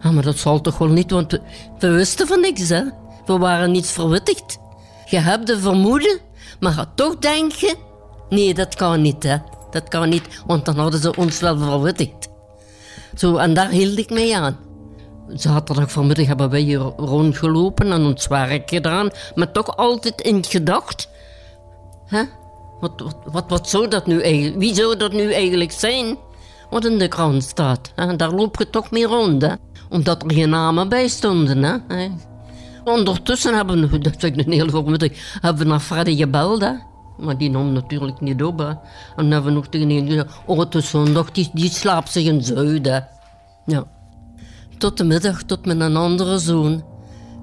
Ja, 0.01 0.11
maar 0.11 0.23
dat 0.23 0.37
zal 0.37 0.61
toch 0.61 0.77
wel 0.77 0.87
niet, 0.87 1.11
want 1.11 1.39
we, 1.79 1.87
wisten 1.87 2.27
van 2.27 2.39
niks, 2.39 2.69
hè. 2.69 2.83
We 3.25 3.37
waren 3.37 3.71
niets 3.71 3.91
verwittigd. 3.91 4.57
Je 5.05 5.17
hebt 5.17 5.47
de 5.47 5.59
vermoeden, 5.59 6.19
maar 6.59 6.85
toch 6.95 7.17
denken... 7.17 7.75
Nee, 8.29 8.53
dat 8.53 8.75
kan 8.75 9.01
niet, 9.01 9.23
hè. 9.23 9.37
Dat 9.71 9.87
kan 9.87 10.09
niet, 10.09 10.43
want 10.45 10.65
dan 10.65 10.77
hadden 10.77 10.99
ze 10.99 11.15
ons 11.15 11.39
wel 11.39 11.57
verwittigd. 11.57 12.29
Zo, 13.15 13.35
en 13.35 13.53
daar 13.53 13.69
hield 13.69 13.97
ik 13.97 14.09
mee 14.09 14.37
aan. 14.37 14.57
Zaterdag 15.27 15.91
vanmiddag 15.91 16.25
hebben 16.25 16.49
wij 16.49 16.61
hier 16.61 16.93
rondgelopen 16.97 17.91
en 17.91 18.05
ons 18.05 18.27
werk 18.27 18.69
gedaan, 18.69 19.09
maar 19.35 19.51
toch 19.51 19.77
altijd 19.77 20.21
in 20.21 20.43
gedacht. 20.45 21.09
Hè? 22.05 22.23
Wat, 22.83 23.13
wat, 23.25 23.45
wat, 23.47 23.91
dat 23.91 24.05
nu 24.05 24.21
eigenlijk, 24.21 24.57
wie 24.57 24.73
zou 24.73 24.97
dat 24.97 25.11
nu 25.11 25.33
eigenlijk 25.33 25.71
zijn? 25.71 26.17
Wat 26.69 26.85
in 26.85 26.97
de 26.97 27.07
krant 27.07 27.43
staat. 27.43 27.91
Daar 28.17 28.31
loop 28.31 28.57
je 28.57 28.69
toch 28.69 28.91
mee 28.91 29.05
rond, 29.05 29.41
hè? 29.41 29.53
omdat 29.89 30.23
er 30.23 30.31
geen 30.31 30.49
namen 30.49 30.89
bij 30.89 31.07
stonden. 31.07 31.63
Hè? 31.63 32.09
Ondertussen 32.83 33.55
hebben 33.55 33.89
we, 33.89 33.99
dat 34.09 34.23
ik 34.23 34.37
een 34.37 34.51
hele 34.51 34.69
voormiddag, 34.69 35.09
hebben 35.41 35.63
we 35.63 35.69
naar 35.69 35.79
Freddy 35.79 36.15
gebeld. 36.15 36.61
Hè? 36.61 36.71
Maar 37.17 37.37
die 37.37 37.49
nam 37.49 37.71
natuurlijk 37.71 38.21
niet 38.21 38.43
op. 38.43 38.77
En 39.15 39.31
hebben 39.31 39.43
we 39.43 39.51
nog 39.51 39.67
tegen 39.67 39.89
een 39.89 40.07
gezegd, 40.07 40.35
oh 40.45 40.59
het 40.59 40.75
is 40.75 40.89
zondag, 40.89 41.31
die, 41.31 41.49
die 41.53 41.69
slaapt 41.69 42.11
zich 42.11 42.25
in 42.25 42.43
Zuiden. 42.43 43.07
Ja. 43.65 43.83
Tot 44.77 44.97
de 44.97 45.03
middag, 45.03 45.43
tot 45.43 45.65
met 45.65 45.79
een 45.79 45.95
andere 45.95 46.37
zoon, 46.37 46.83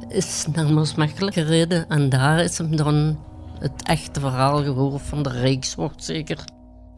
is 0.09 0.47
naar 0.53 0.73
Maasmechelen 0.73 1.33
gereden. 1.33 1.89
En 1.89 2.09
daar 2.09 2.41
is 2.41 2.59
hem 2.59 2.77
dan 2.77 3.19
het 3.61 3.83
echte 3.83 4.21
verhaal 4.21 4.63
gehoord 4.63 5.03
van 5.03 5.23
de 5.23 5.31
Rijkswoord 5.31 6.05
zeker. 6.05 6.45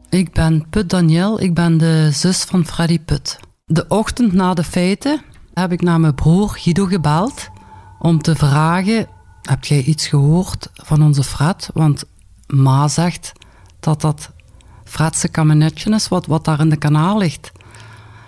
Ik 0.09 0.33
ben 0.33 0.69
Put 0.69 0.89
Daniel, 0.89 1.41
ik 1.41 1.53
ben 1.53 1.77
de 1.77 2.09
zus 2.11 2.43
van 2.43 2.65
Freddy 2.65 2.99
Put. 2.99 3.39
De 3.65 3.85
ochtend 3.87 4.33
na 4.33 4.53
de 4.53 4.63
feiten 4.63 5.21
heb 5.53 5.71
ik 5.71 5.81
naar 5.81 5.99
mijn 5.99 6.15
broer 6.15 6.49
Guido 6.49 6.85
gebeld 6.85 7.49
om 7.99 8.21
te 8.21 8.35
vragen: 8.35 9.07
Heb 9.41 9.65
jij 9.65 9.83
iets 9.83 10.07
gehoord 10.07 10.69
van 10.73 11.03
onze 11.03 11.23
Fred? 11.23 11.69
Want 11.73 12.03
Ma 12.47 12.87
zegt 12.87 13.31
dat 13.79 14.01
dat 14.01 14.31
Fredse 14.83 15.27
kabinetje 15.27 15.93
is 15.93 16.07
wat, 16.07 16.25
wat 16.25 16.45
daar 16.45 16.59
in 16.59 16.69
de 16.69 16.77
kanaal 16.77 17.17
ligt. 17.17 17.51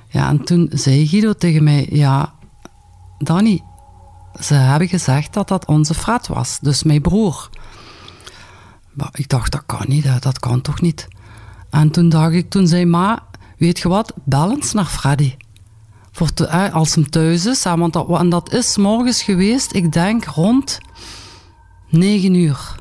Ja, 0.10 0.30
en 0.30 0.44
toen 0.44 0.70
zei 0.74 1.08
Guido 1.08 1.34
tegen 1.34 1.63
mij: 1.63 1.88
Ja, 1.89 2.34
Danny, 3.18 3.63
ze 4.42 4.54
hebben 4.54 4.88
gezegd 4.88 5.34
dat 5.34 5.48
dat 5.48 5.65
onze 5.65 5.94
Fred 5.94 6.27
was, 6.27 6.60
dus 6.62 6.84
mijn 6.84 7.01
broer. 7.01 7.50
Ik 9.12 9.30
dacht, 9.30 9.52
dat 9.52 9.64
kan 9.66 9.86
niet, 9.88 10.22
dat 10.22 10.40
kan 10.40 10.62
toch 10.62 10.82
niet. 10.82 11.08
En 11.70 11.92
toen 11.92 12.10
dacht 12.10 12.34
ik, 12.34 12.50
toen 12.50 12.68
zei 12.68 12.86
ma, 12.86 13.24
weet 13.58 13.80
je 13.80 13.90
wat, 13.90 14.14
bel 14.24 14.52
eens 14.52 14.74
naar 14.74 14.86
Freddy 14.86 15.36
voor 16.16 16.48
als 16.72 16.96
hem 16.96 17.10
thuis 17.10 17.46
is. 17.46 17.64
want 17.64 17.94
dat, 17.94 18.10
en 18.10 18.30
dat 18.30 18.54
is 18.54 18.78
morgens 18.78 19.22
geweest, 19.22 19.74
ik 19.74 19.92
denk 19.92 20.25
rond 20.25 20.80
9 21.90 22.34
uur. 22.34 22.75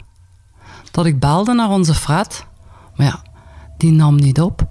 Dat 0.90 1.06
ik 1.06 1.20
belde 1.20 1.52
naar 1.54 1.70
onze 1.70 1.94
Fred. 1.94 2.46
Maar 2.96 3.06
ja, 3.06 3.22
die 3.76 3.92
nam 3.92 4.14
niet 4.16 4.40
op. 4.40 4.66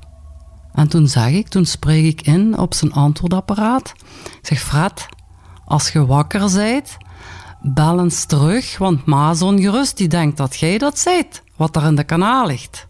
En 0.74 0.88
toen 0.88 1.08
zeg 1.08 1.30
ik, 1.30 1.48
toen 1.48 1.66
spreek 1.66 2.06
ik 2.06 2.22
in 2.22 2.58
op 2.58 2.74
zijn 2.74 2.94
antwoordapparaat. 2.94 3.94
Ik 4.24 4.48
zeg, 4.48 4.60
Fred, 4.60 5.06
als 5.66 5.90
je 5.90 6.06
wakker 6.06 6.50
zijt, 6.50 6.98
bel 7.64 8.00
eens 8.00 8.26
terug, 8.26 8.78
want 8.78 9.06
Ma 9.06 9.32
is 9.32 9.42
ongerust. 9.42 9.98
Die 9.98 10.08
denkt 10.08 10.38
dat 10.38 10.56
jij 10.56 10.78
dat 10.78 11.00
zijt, 11.00 11.44
wat 11.56 11.76
er 11.76 11.84
in 11.84 11.96
de 11.96 12.04
kanaal 12.04 12.48
ligt. 12.48 12.88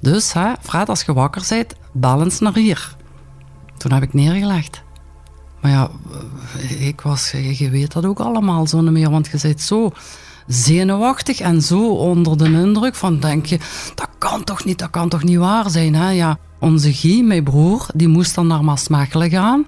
Dus, 0.00 0.32
hè, 0.32 0.52
Fred, 0.60 0.88
als 0.88 1.02
je 1.02 1.12
wakker 1.12 1.44
zijt, 1.44 1.76
bel 1.92 2.22
eens 2.22 2.38
naar 2.38 2.54
hier. 2.54 2.96
Toen 3.76 3.92
heb 3.92 4.02
ik 4.02 4.14
neergelegd. 4.14 4.82
Maar 5.60 5.70
ja, 5.70 5.90
ik 6.78 7.00
was, 7.00 7.30
je 7.30 7.70
weet 7.70 7.92
dat 7.92 8.04
ook 8.04 8.20
allemaal 8.20 8.66
zo 8.66 8.80
niet 8.80 8.90
meer, 8.90 9.10
want 9.10 9.26
je 9.26 9.38
bent 9.42 9.60
zo 9.60 9.92
zenuwachtig 10.46 11.40
en 11.40 11.62
zo 11.62 11.88
onder 11.88 12.38
de 12.38 12.44
indruk 12.44 12.94
van 12.94 13.20
denk 13.20 13.46
je, 13.46 13.58
dat 13.94 14.08
kan 14.18 14.44
toch 14.44 14.64
niet, 14.64 14.78
dat 14.78 14.90
kan 14.90 15.08
toch 15.08 15.22
niet 15.22 15.38
waar 15.38 15.70
zijn. 15.70 15.94
Hè? 15.94 16.10
Ja, 16.10 16.38
onze 16.58 16.92
Guy, 16.92 17.22
mijn 17.24 17.44
broer, 17.44 17.86
die 17.94 18.08
moest 18.08 18.34
dan 18.34 18.46
naar 18.46 18.64
Maasmechelen 18.64 19.30
gaan 19.30 19.66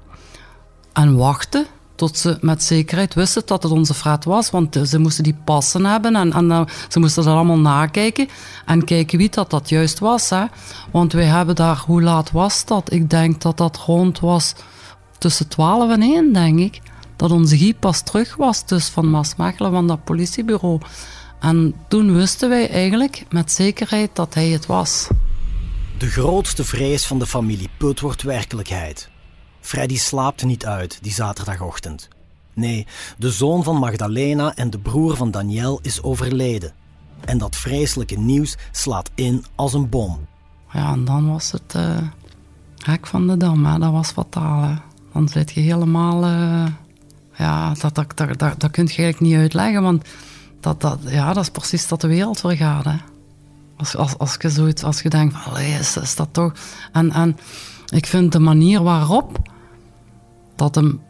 en 0.92 1.16
wachten 1.16 1.66
tot 2.00 2.18
ze 2.18 2.38
met 2.40 2.62
zekerheid 2.62 3.14
wisten 3.14 3.42
dat 3.46 3.62
het 3.62 3.72
onze 3.72 3.94
frat 3.94 4.24
was, 4.24 4.50
want 4.50 4.78
ze 4.84 4.98
moesten 4.98 5.24
die 5.24 5.36
passen 5.44 5.84
hebben 5.84 6.16
en, 6.16 6.32
en 6.32 6.66
ze 6.88 6.98
moesten 6.98 7.24
dat 7.24 7.34
allemaal 7.34 7.58
nakijken 7.58 8.28
en 8.66 8.84
kijken 8.84 9.18
wie 9.18 9.30
dat, 9.30 9.50
dat 9.50 9.68
juist 9.68 9.98
was. 9.98 10.30
Hè? 10.30 10.44
Want 10.90 11.12
wij 11.12 11.24
hebben 11.24 11.54
daar, 11.54 11.82
hoe 11.86 12.02
laat 12.02 12.30
was 12.30 12.64
dat? 12.64 12.92
Ik 12.92 13.10
denk 13.10 13.40
dat 13.40 13.56
dat 13.56 13.76
rond 13.76 14.20
was 14.20 14.54
tussen 15.18 15.48
12 15.48 15.90
en 15.90 16.02
1, 16.02 16.32
denk 16.32 16.58
ik, 16.58 16.80
dat 17.16 17.30
onze 17.30 17.58
Guy 17.58 17.74
pas 17.74 18.02
terug 18.02 18.36
was, 18.36 18.66
dus 18.66 18.88
van 18.88 19.10
Maasmechelen, 19.10 19.72
van 19.72 19.86
dat 19.86 20.04
politiebureau. 20.04 20.80
En 21.40 21.74
toen 21.88 22.14
wisten 22.14 22.48
wij 22.48 22.70
eigenlijk 22.70 23.24
met 23.30 23.52
zekerheid 23.52 24.10
dat 24.12 24.34
hij 24.34 24.48
het 24.48 24.66
was. 24.66 25.08
De 25.98 26.06
grootste 26.06 26.64
vrees 26.64 27.06
van 27.06 27.18
de 27.18 27.26
familie 27.26 27.68
Put 27.78 28.00
wordt 28.00 28.22
werkelijkheid. 28.22 29.09
Freddy 29.60 29.96
slaapt 29.96 30.44
niet 30.44 30.66
uit 30.66 30.98
die 31.02 31.12
zaterdagochtend. 31.12 32.08
Nee, 32.54 32.86
de 33.18 33.30
zoon 33.30 33.64
van 33.64 33.76
Magdalena 33.76 34.54
en 34.54 34.70
de 34.70 34.78
broer 34.78 35.16
van 35.16 35.30
Daniel 35.30 35.78
is 35.82 36.02
overleden. 36.02 36.72
En 37.20 37.38
dat 37.38 37.56
vreselijke 37.56 38.18
nieuws 38.18 38.56
slaat 38.70 39.10
in 39.14 39.44
als 39.54 39.72
een 39.72 39.88
bom. 39.88 40.26
Ja, 40.72 40.92
en 40.92 41.04
dan 41.04 41.30
was 41.30 41.52
het 41.52 41.74
uh, 41.76 41.98
hek 42.76 43.06
van 43.06 43.26
de 43.26 43.36
dam, 43.36 43.80
dat 43.80 43.92
was 43.92 44.10
fataal. 44.10 44.78
Dan 45.12 45.28
zit 45.28 45.52
je 45.52 45.60
helemaal... 45.60 46.24
Uh, 46.24 46.66
ja, 47.36 47.74
dat, 47.74 47.94
dat, 47.94 48.16
dat, 48.16 48.38
dat, 48.38 48.60
dat 48.60 48.70
kun 48.70 48.84
je 48.84 48.96
eigenlijk 48.96 49.20
niet 49.20 49.36
uitleggen, 49.36 49.82
want 49.82 50.08
dat, 50.60 50.80
dat, 50.80 50.98
ja, 51.06 51.32
dat 51.32 51.42
is 51.42 51.50
precies 51.50 51.88
dat 51.88 52.00
de 52.00 52.08
wereld 52.08 52.40
vergaat. 52.40 52.84
Hè. 52.84 52.96
Als, 53.76 53.96
als, 53.96 54.18
als 54.18 54.36
je 54.40 54.50
zoiets, 54.50 54.82
als 54.82 55.02
je 55.02 55.08
denkt 55.08 55.36
van, 55.36 55.58
is, 55.58 55.96
is 55.96 56.14
dat 56.14 56.28
toch... 56.32 56.52
En, 56.92 57.12
en 57.12 57.36
ik 57.90 58.06
vind 58.06 58.32
de 58.32 58.38
manier 58.38 58.82
waarop 58.82 59.38
dat 60.56 60.74
hem... 60.74 61.00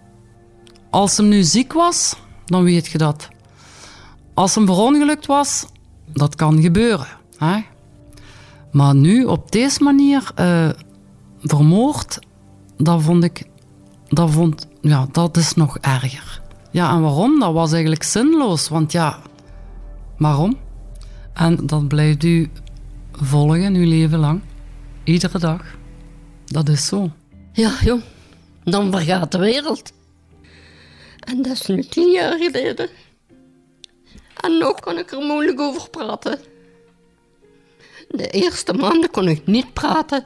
Als 0.91 1.17
hem 1.17 1.29
nu 1.29 1.43
ziek 1.43 1.73
was, 1.73 2.17
dan 2.45 2.63
weet 2.63 2.87
je 2.87 2.99
dat. 2.99 3.29
Als 4.35 4.55
hem 4.55 4.67
verongelukt 4.67 5.27
was, 5.27 5.67
dat 6.13 6.35
kan 6.35 6.63
gebeuren. 6.63 7.07
Hè? 7.37 7.61
Maar 8.73 8.95
nu 8.95 9.25
op 9.25 9.53
deze 9.53 9.83
manier 9.83 10.31
uh, 10.39 10.69
vermoord, 11.43 12.19
dat 12.77 13.03
vond 13.03 13.25
ik 13.25 13.51
dat, 14.09 14.31
vond, 14.31 14.67
ja, 14.81 15.07
dat 15.13 15.37
is 15.37 15.55
nog 15.55 15.79
erger. 15.79 16.43
Ja, 16.71 16.93
en 16.93 17.01
waarom? 17.01 17.41
Dat 17.41 17.53
was 17.53 17.73
eigenlijk 17.73 18.03
zinloos, 18.03 18.69
want 18.69 18.93
ja, 18.93 19.19
waarom? 20.19 20.57
En 21.33 21.67
dat 21.67 21.89
blijft 21.89 22.25
u 22.25 22.51
volgen 23.13 23.75
uw 23.75 23.89
leven 23.89 24.19
lang. 24.19 24.41
Iedere 25.05 25.39
dag. 25.39 25.79
Dat 26.51 26.69
is 26.69 26.87
zo. 26.87 27.11
Ja, 27.53 27.73
jong. 27.85 28.03
Dan 28.65 28.91
vergaat 28.91 29.33
de 29.33 29.39
wereld. 29.39 29.93
En 31.21 31.43
dat 31.43 31.53
is 31.53 31.67
nu 31.67 31.83
tien 31.83 32.11
jaar 32.11 32.39
geleden. 32.39 32.89
En 34.41 34.59
nog 34.59 34.81
kan 34.81 34.99
ik 34.99 35.13
er 35.13 35.21
moeilijk 35.21 35.61
over 35.61 35.91
praten. 35.91 36.39
De 38.09 38.29
eerste 38.29 38.73
maanden 38.73 39.11
kon 39.11 39.29
ik 39.29 39.47
niet 39.47 39.73
praten. 39.73 40.25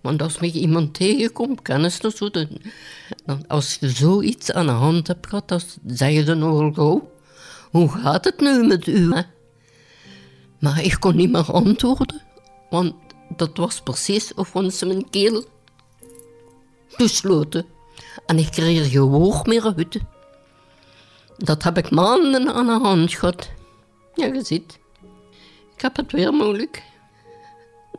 Want 0.00 0.22
als 0.22 0.36
je 0.40 0.52
iemand 0.52 0.94
tegenkomt, 0.94 1.62
kennis 1.62 2.00
dus 2.00 2.16
zo, 2.16 2.30
dan, 2.30 2.48
als 3.46 3.76
je 3.80 3.90
zoiets 3.90 4.52
aan 4.52 4.66
de 4.66 4.72
hand 4.72 5.06
hebt 5.06 5.26
gehad, 5.26 5.48
dan 5.48 5.60
zeggen 5.86 6.24
ze 6.24 6.34
nogal 6.34 6.72
gauw, 6.72 7.10
hoe 7.70 7.88
gaat 7.88 8.24
het 8.24 8.40
nu 8.40 8.66
met 8.66 8.86
u? 8.86 9.14
Maar 10.58 10.82
ik 10.82 10.96
kon 11.00 11.16
niet 11.16 11.32
meer 11.32 11.52
antwoorden, 11.52 12.22
want 12.70 12.94
dat 13.36 13.56
was 13.56 13.80
precies 13.80 14.34
of 14.34 14.52
ze 14.72 14.86
mijn 14.86 15.10
keel 15.10 15.44
toesloten. 16.96 17.66
En 18.26 18.38
ik 18.38 18.50
kreeg 18.50 18.94
woord 18.94 19.46
meer 19.46 19.74
uit. 19.76 19.98
Dat 21.36 21.62
heb 21.62 21.78
ik 21.78 21.90
maanden 21.90 22.52
aan 22.52 22.66
de 22.66 22.72
hand 22.72 23.14
gehad. 23.14 23.50
Ja, 24.14 24.26
je 24.26 24.44
ziet. 24.44 24.78
Ik 25.74 25.82
heb 25.82 25.96
het 25.96 26.12
weer 26.12 26.32
moeilijk. 26.32 26.82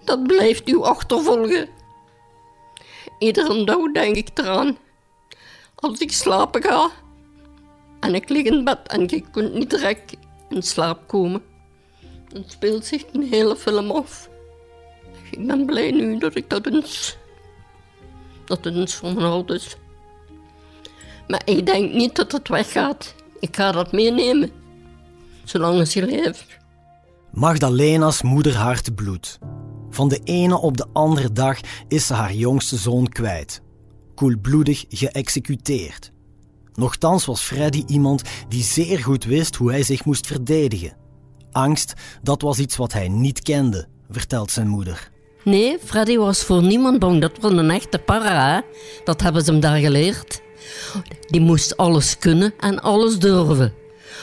Dat 0.05 0.23
blijft 0.23 0.69
u 0.69 0.81
achtervolgen. 0.81 1.69
Iedere 3.19 3.63
dag 3.63 3.91
denk 3.91 4.15
ik 4.15 4.29
eraan. 4.33 4.77
Als 5.75 5.99
ik 5.99 6.11
slapen 6.11 6.63
ga. 6.63 6.91
En 7.99 8.15
ik 8.15 8.29
lig 8.29 8.45
in 8.45 8.63
bed 8.63 8.87
en 8.87 9.09
ik 9.09 9.25
kan 9.31 9.53
niet 9.53 9.69
direct 9.69 10.15
in 10.49 10.63
slaap 10.63 11.07
komen. 11.07 11.43
Dan 12.27 12.43
speelt 12.47 12.85
zich 12.85 13.05
een 13.11 13.23
hele 13.23 13.55
film 13.55 13.91
af. 13.91 14.29
Ik 15.33 15.47
ben 15.47 15.65
blij 15.65 15.91
nu 15.91 16.17
dat 16.17 16.35
ik 16.35 16.49
dat 16.49 16.65
eens... 16.65 17.17
Dat 18.45 18.65
eens 18.65 18.95
van 18.95 19.47
is. 19.47 19.77
Maar 21.27 21.41
ik 21.45 21.65
denk 21.65 21.93
niet 21.93 22.15
dat 22.15 22.31
het 22.31 22.47
weggaat. 22.47 23.15
Ik 23.39 23.55
ga 23.55 23.71
dat 23.71 23.91
meenemen. 23.91 24.51
Zolang 25.43 25.87
ze 25.87 26.05
leeft. 26.05 26.45
Magdalena's 27.31 28.21
moederhart 28.21 28.95
bloedt. 28.95 29.39
Van 29.89 30.07
de 30.09 30.19
ene 30.23 30.57
op 30.57 30.77
de 30.77 30.87
andere 30.93 31.31
dag 31.31 31.59
is 31.87 32.07
ze 32.07 32.13
haar 32.13 32.33
jongste 32.33 32.77
zoon 32.77 33.07
kwijt. 33.07 33.61
Koelbloedig 34.15 34.85
geëxecuteerd. 34.89 36.11
Nochtans 36.73 37.25
was 37.25 37.41
Freddy 37.41 37.83
iemand 37.87 38.21
die 38.47 38.63
zeer 38.63 38.99
goed 38.99 39.23
wist 39.23 39.55
hoe 39.55 39.71
hij 39.71 39.83
zich 39.83 40.05
moest 40.05 40.27
verdedigen. 40.27 40.97
Angst, 41.51 41.93
dat 42.21 42.41
was 42.41 42.59
iets 42.59 42.75
wat 42.75 42.93
hij 42.93 43.07
niet 43.07 43.41
kende, 43.41 43.87
vertelt 44.09 44.51
zijn 44.51 44.67
moeder. 44.67 45.11
Nee, 45.43 45.77
Freddy 45.83 46.17
was 46.17 46.43
voor 46.43 46.61
niemand 46.63 46.99
bang. 46.99 47.21
Dat 47.21 47.31
was 47.41 47.51
een 47.51 47.71
echte 47.71 47.99
para. 47.99 48.63
Dat 49.03 49.21
hebben 49.21 49.43
ze 49.43 49.51
hem 49.51 49.59
daar 49.59 49.77
geleerd. 49.77 50.41
Die 51.27 51.41
moest 51.41 51.77
alles 51.77 52.17
kunnen 52.17 52.53
en 52.59 52.81
alles 52.81 53.19
durven. 53.19 53.73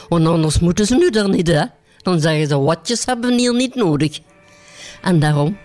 Want 0.08 0.26
anders 0.26 0.58
moeten 0.58 0.86
ze 0.86 0.94
nu 0.94 1.10
daar 1.10 1.28
niet, 1.28 1.46
hè. 1.46 1.64
Dan 2.02 2.20
zeggen 2.20 2.46
ze, 2.46 2.58
watjes 2.58 3.04
hebben 3.04 3.30
we 3.30 3.36
hier 3.36 3.54
niet 3.54 3.74
nodig. 3.74 4.18
En 5.02 5.18
daarom, 5.18 5.58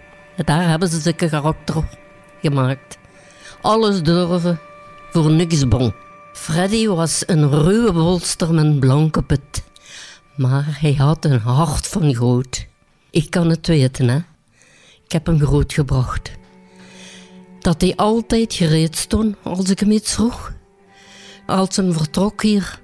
daar 0.46 0.70
hebben 0.70 0.90
ze 0.90 1.00
zulke 1.00 1.30
karakter 1.30 1.84
gemaakt. 2.42 2.98
Alles 3.62 4.04
durven, 4.04 4.60
voor 5.12 5.32
niks 5.32 5.68
bang. 5.68 5.94
Freddy 6.34 6.88
was 6.88 7.24
een 7.26 7.50
ruwe 7.50 7.94
bolster 7.94 8.54
met 8.54 8.80
blanke 8.80 9.22
put. 9.22 9.64
Maar 10.36 10.78
hij 10.80 10.94
had 10.94 11.26
een 11.26 11.40
hart 11.40 11.88
van 11.88 12.16
goud. 12.16 12.66
Ik 13.10 13.30
kan 13.30 13.50
het 13.50 13.68
weten, 13.68 14.08
hè. 14.08 14.20
Ik 15.06 15.12
heb 15.12 15.26
hem 15.26 15.40
grootgebracht. 15.40 16.32
Dat 17.60 17.82
hij 17.82 17.96
altijd 17.96 18.54
gereed 18.54 18.96
stond 18.96 19.36
als 19.44 19.70
ik 19.70 19.80
hem 19.80 19.92
iets 19.92 20.14
vroeg. 20.14 20.54
Als 21.46 21.76
hem 21.76 21.94
vertrok 21.94 22.42
hier. 22.42 22.82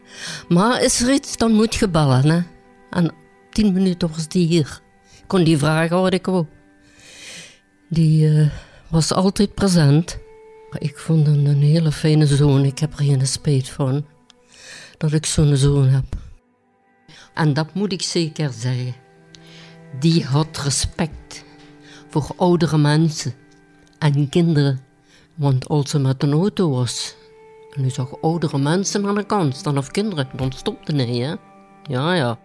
Maar 0.48 0.84
is 0.84 1.01
er 1.01 1.13
iets, 1.13 1.38
dan 1.38 1.51
moet 1.54 1.75
je 1.75 1.90
bellen, 1.90 2.25
hè. 2.25 2.42
En 2.90 3.13
tien 3.50 3.74
minuten 3.74 4.10
was 4.10 4.28
die 4.28 4.48
hier. 4.48 4.82
Ik 5.18 5.28
kon 5.28 5.44
die 5.44 5.58
vragen 5.58 6.01
wat 6.01 6.13
ik 6.13 6.25
wou. 6.25 6.46
Die 7.90 8.30
uh, 8.30 8.50
was 8.90 9.13
altijd 9.13 9.54
present. 9.54 10.20
Ik 10.78 10.98
vond 10.98 11.28
hem 11.28 11.46
een 11.46 11.62
hele 11.62 11.92
fijne 11.92 12.25
zoon. 12.25 12.66
Ik 12.66 12.80
heb 12.80 12.92
er 12.92 13.06
geen 13.06 13.28
spijt 13.28 13.70
van 13.70 14.06
dat 14.98 15.13
ik 15.13 15.25
zo'n 15.25 15.56
zoon 15.56 15.88
heb. 15.88 16.06
En 17.34 17.54
dat 17.54 17.74
moet 17.74 17.92
ik 17.92 18.01
zeker 18.01 18.51
zeggen. 18.51 18.96
Die 20.00 20.25
had 20.25 20.57
respect 20.64 21.44
voor 22.12 22.28
oudere 22.38 22.78
mensen 22.78 23.34
en 24.00 24.30
kinderen. 24.30 24.80
Want 25.36 25.68
als 25.68 25.90
ze 25.90 26.00
met 26.00 26.24
een 26.24 26.32
auto 26.32 26.70
was 26.70 27.16
en 27.76 27.86
u 27.86 27.90
zag 27.90 28.22
oudere 28.22 28.58
mensen 28.58 29.06
aan 29.06 29.16
de 29.16 29.26
kant 29.26 29.56
staan 29.56 29.78
of 29.78 29.92
kinderen, 29.92 30.30
dan 30.36 30.52
stopte 30.52 30.96
hij, 30.96 31.16
hè? 31.16 31.36
Ja, 31.84 32.14
ja. 32.14 32.40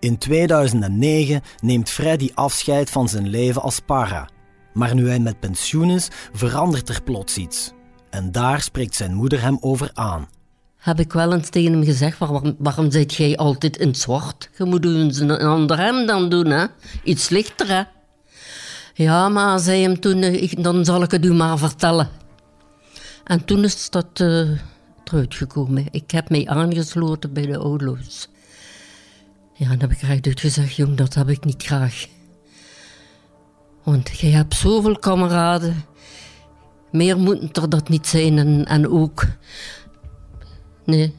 In 0.00 0.18
2009 0.18 1.42
neemt 1.60 1.90
Freddy 1.90 2.30
afscheid 2.34 2.90
van 2.90 3.08
zijn 3.08 3.28
leven 3.28 3.62
als 3.62 3.80
para. 3.80 4.28
Maar 4.72 4.94
nu 4.94 5.08
hij 5.08 5.18
met 5.18 5.40
pensioen 5.40 5.90
is, 5.90 6.08
verandert 6.32 6.88
er 6.88 7.02
plots 7.02 7.36
iets. 7.36 7.72
En 8.10 8.32
daar 8.32 8.60
spreekt 8.60 8.94
zijn 8.94 9.14
moeder 9.14 9.42
hem 9.42 9.56
over 9.60 9.90
aan. 9.94 10.28
Heb 10.76 11.00
ik 11.00 11.12
wel 11.12 11.32
eens 11.32 11.48
tegen 11.48 11.72
hem 11.72 11.84
gezegd, 11.84 12.18
waarom, 12.18 12.54
waarom 12.58 12.90
zit 12.90 13.14
jij 13.14 13.36
altijd 13.36 13.76
in 13.76 13.94
zwart? 13.94 14.50
Je 14.58 14.64
moet 14.64 14.84
een 14.84 15.30
ander 15.30 15.78
hem 15.78 16.06
dan 16.06 16.28
doen, 16.28 16.46
hè? 16.46 16.66
Iets 17.02 17.28
lichter, 17.28 17.68
hè? 17.68 17.82
Ja, 18.96 19.28
maar 19.28 19.58
zei 19.58 19.82
hem 19.82 20.00
toen, 20.00 20.22
eh, 20.22 20.52
dan 20.58 20.84
zal 20.84 21.02
ik 21.02 21.10
het 21.10 21.24
u 21.24 21.32
maar 21.32 21.58
vertellen. 21.58 22.08
En 23.24 23.44
toen 23.44 23.64
is 23.64 23.90
dat 23.90 24.20
uh, 24.20 24.50
eruit 25.04 25.34
gekomen. 25.34 25.86
Ik 25.90 26.10
heb 26.10 26.30
mij 26.30 26.46
aangesloten 26.46 27.32
bij 27.32 27.46
de 27.46 27.58
oudloos. 27.58 28.28
Ja, 29.54 29.68
dan 29.68 29.80
heb 29.80 29.90
ik 29.90 30.00
recht 30.00 30.40
gezegd, 30.40 30.74
jong, 30.74 30.96
dat 30.96 31.14
heb 31.14 31.28
ik 31.28 31.44
niet 31.44 31.62
graag. 31.62 32.06
Want 33.82 34.18
je 34.18 34.26
hebt 34.26 34.54
zoveel 34.54 34.98
kameraden. 34.98 35.84
Meer 36.90 37.18
moeten 37.18 37.62
er 37.62 37.68
dat 37.68 37.88
niet 37.88 38.06
zijn. 38.06 38.38
En, 38.38 38.64
en 38.64 38.88
ook... 38.88 39.24
Nee. 40.84 41.14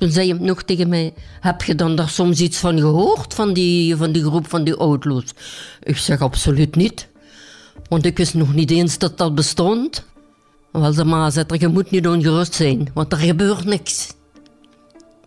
Toen 0.00 0.10
zei 0.10 0.30
hij 0.30 0.38
nog 0.38 0.62
tegen 0.62 0.88
mij... 0.88 1.14
Heb 1.40 1.62
je 1.62 1.74
dan 1.74 1.96
daar 1.96 2.08
soms 2.08 2.40
iets 2.40 2.58
van 2.58 2.78
gehoord? 2.78 3.34
Van 3.34 3.52
die, 3.52 3.96
van 3.96 4.12
die 4.12 4.22
groep 4.22 4.48
van 4.48 4.64
die 4.64 4.74
oudloos? 4.74 5.24
Ik 5.82 5.96
zeg 5.96 6.20
absoluut 6.20 6.76
niet. 6.76 7.08
Want 7.88 8.04
ik 8.04 8.16
wist 8.16 8.34
nog 8.34 8.54
niet 8.54 8.70
eens 8.70 8.98
dat 8.98 9.18
dat 9.18 9.34
bestond. 9.34 10.04
Wel, 10.72 10.94
de 10.94 11.04
ma 11.04 11.30
zegt 11.30 11.60
je 11.60 11.68
moet 11.68 11.90
niet 11.90 12.06
ongerust 12.06 12.54
zijn. 12.54 12.88
Want 12.94 13.12
er 13.12 13.18
gebeurt 13.18 13.64
niks. 13.64 14.14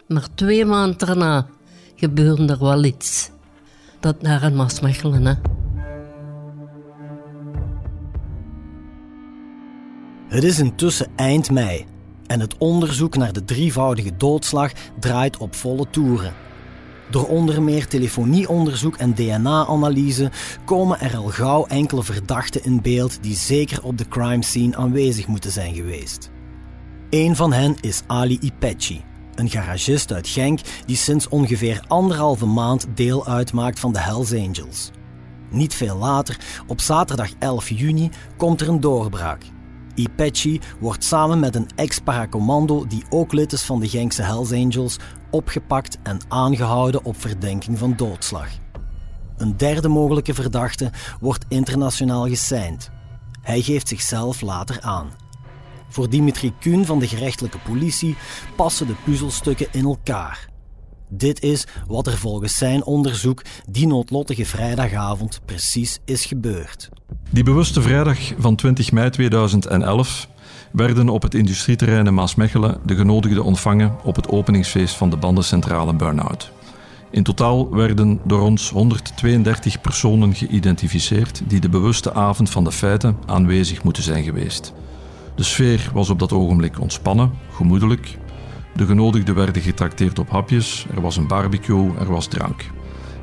Maar 0.08 0.28
twee 0.36 0.66
maanden 0.66 0.98
daarna 0.98 1.48
gebeurde 1.96 2.54
er 2.54 2.60
wel 2.60 2.84
iets. 2.84 3.30
Dat 4.00 4.22
naar 4.22 4.44
een 4.44 4.56
Maasmechelen, 4.56 5.26
hè. 5.26 5.34
Het 10.28 10.44
is 10.44 10.60
intussen 10.60 11.08
eind 11.16 11.52
mei 11.52 11.86
en 12.28 12.40
het 12.40 12.58
onderzoek 12.58 13.16
naar 13.16 13.34
de 13.34 13.46
drievoudige 13.46 14.18
doodslag 14.18 14.72
draait 15.00 15.38
op 15.38 15.56
volle 15.56 15.90
toeren. 15.90 16.34
Door 17.10 17.28
onder 17.28 17.62
meer 17.62 17.88
telefonieonderzoek 17.88 18.96
en 18.96 19.14
DNA-analyse 19.14 20.32
komen 20.66 21.00
er 21.00 21.18
al 21.18 21.28
gauw 21.28 21.66
enkele 21.66 22.04
verdachten 22.04 22.64
in 22.64 22.82
beeld 22.82 23.18
die 23.22 23.36
zeker 23.36 23.84
op 23.84 23.98
de 23.98 24.08
crime 24.08 24.44
scene 24.44 24.76
aanwezig 24.76 25.28
moeten 25.28 25.52
zijn 25.52 25.74
geweest. 25.74 26.32
Een 27.10 27.36
van 27.36 27.54
hen 27.54 27.76
is 27.82 28.02
Ali 28.08 28.38
Ipechi, 28.42 29.04
een 29.36 29.50
garagist 29.50 30.14
uit 30.14 30.28
Genk 30.28 30.60
die 30.86 30.96
sinds 30.96 31.28
ongeveer 31.28 31.84
anderhalve 31.88 32.46
maand 32.46 32.88
deel 32.96 33.28
uitmaakt 33.28 33.80
van 33.80 33.94
de 33.94 34.00
Hells 34.00 34.34
Angels. 34.34 34.92
Niet 35.50 35.74
veel 35.74 35.98
later, 35.98 36.38
op 36.68 36.82
zaterdag 36.82 37.30
11 37.40 37.70
juni, 37.70 38.10
komt 38.38 38.62
er 38.62 38.70
een 38.70 38.80
doorbraak. 38.80 39.44
Ipechi 39.96 40.60
wordt 40.80 41.04
samen 41.04 41.40
met 41.40 41.56
een 41.56 41.70
ex-paracommando 41.76 42.88
die 42.88 43.04
ook 43.10 43.34
lid 43.34 43.52
is 43.54 43.62
van 43.62 43.80
de 43.80 43.90
Genkse 43.90 44.22
Hells 44.22 44.52
Angels 44.52 44.98
opgepakt 45.30 45.98
en 46.04 46.20
aangehouden 46.28 47.06
op 47.06 47.22
verdenking 47.22 47.78
van 47.78 47.96
doodslag. 47.96 48.48
Een 49.38 49.58
derde 49.58 49.88
mogelijke 49.88 50.34
verdachte 50.34 50.92
wordt 51.20 51.46
internationaal 51.48 52.28
geseind. 52.28 52.90
Hij 53.42 53.62
geeft 53.62 53.88
zichzelf 53.88 54.42
later 54.42 54.82
aan. 54.82 55.12
Voor 55.90 56.10
Dimitri 56.10 56.54
Kuhn 56.60 56.86
van 56.86 57.00
de 57.00 57.08
gerechtelijke 57.08 57.60
politie 57.60 58.16
passen 58.56 58.88
de 58.88 58.96
puzzelstukken 59.04 59.68
in 59.72 59.84
elkaar. 59.84 60.52
Dit 61.17 61.41
is 61.41 61.65
wat 61.88 62.08
er 62.08 62.17
volgens 62.17 62.58
zijn 62.58 62.84
onderzoek 62.84 63.41
die 63.69 63.88
noodlottige 63.88 64.45
vrijdagavond 64.45 65.41
precies 65.45 65.99
is 66.06 66.26
gebeurd. 66.26 66.89
Die 67.30 67.43
bewuste 67.43 67.82
vrijdag 67.82 68.19
van 68.38 68.56
20 68.56 68.91
mei 68.91 69.10
2011 69.10 70.28
werden 70.71 71.10
op 71.10 71.21
het 71.21 71.34
industrieterrein 71.34 72.08
in 72.08 72.13
Maasmechelen 72.13 72.80
de 72.86 72.95
genodigden 72.95 73.43
ontvangen 73.43 73.95
op 74.04 74.15
het 74.15 74.30
openingsfeest 74.30 74.95
van 74.95 75.10
de 75.10 75.17
bandencentrale 75.17 75.95
Burnout. 75.95 76.52
In 77.12 77.23
totaal 77.23 77.69
werden 77.69 78.19
door 78.23 78.41
ons 78.41 78.69
132 78.69 79.82
personen 79.82 80.36
geïdentificeerd 80.36 81.41
die 81.47 81.60
de 81.60 81.69
bewuste 81.69 82.13
avond 82.13 82.49
van 82.49 82.63
de 82.63 82.71
feiten 82.71 83.17
aanwezig 83.26 83.84
moeten 83.84 84.04
zijn 84.04 84.23
geweest. 84.23 84.73
De 85.36 85.43
sfeer 85.43 85.89
was 85.93 86.10
op 86.10 86.19
dat 86.19 86.34
ogenblik 86.34 86.80
ontspannen, 86.80 87.32
gemoedelijk. 87.52 88.17
De 88.76 88.86
genodigden 88.86 89.36
werden 89.36 89.62
getrakteerd 89.62 90.20
op 90.20 90.30
hapjes, 90.30 90.86
er 90.96 91.02
was 91.02 91.18
een 91.18 91.28
barbecue, 91.28 91.92
er 92.00 92.12
was 92.12 92.28
drank. 92.28 92.72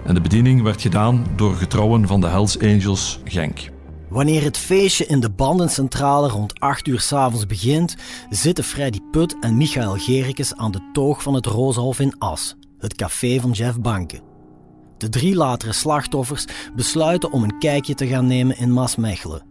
En 0.05 0.15
de 0.15 0.21
bediening 0.21 0.63
werd 0.63 0.81
gedaan 0.81 1.27
door 1.37 1.55
getrouwen 1.55 2.07
van 2.07 2.21
de 2.21 2.27
Hells 2.27 2.59
Angels 2.59 3.21
Genk. 3.25 3.71
Wanneer 4.09 4.43
het 4.43 4.59
feestje 4.59 5.07
in 5.07 5.21
de 5.21 5.31
bandencentrale 5.31 6.29
rond 6.29 6.61
8 6.61 6.87
uur 6.87 7.01
s'avonds 7.01 7.47
begint, 7.47 7.97
zitten 8.31 8.65
Freddy 8.65 8.99
Put 9.11 9.37
en 9.41 9.57
Michael 9.57 9.97
Gerikes 9.97 10.55
aan 10.55 10.71
de 10.71 10.91
toog 10.93 11.23
van 11.23 11.35
het 11.35 11.47
Rozenhof 11.47 12.01
in 12.01 12.19
As, 12.19 12.57
het 12.79 12.95
café 12.95 13.41
van 13.41 13.51
Jeff 13.51 13.81
Banke. 13.81 14.21
De 14.97 15.09
drie 15.09 15.35
latere 15.35 15.73
slachtoffers 15.73 16.45
besluiten 16.75 17.33
om 17.33 17.43
een 17.43 17.59
kijkje 17.59 17.95
te 17.95 18.07
gaan 18.07 18.27
nemen 18.27 18.59
in 18.59 18.73
Maasmechelen. 18.73 19.43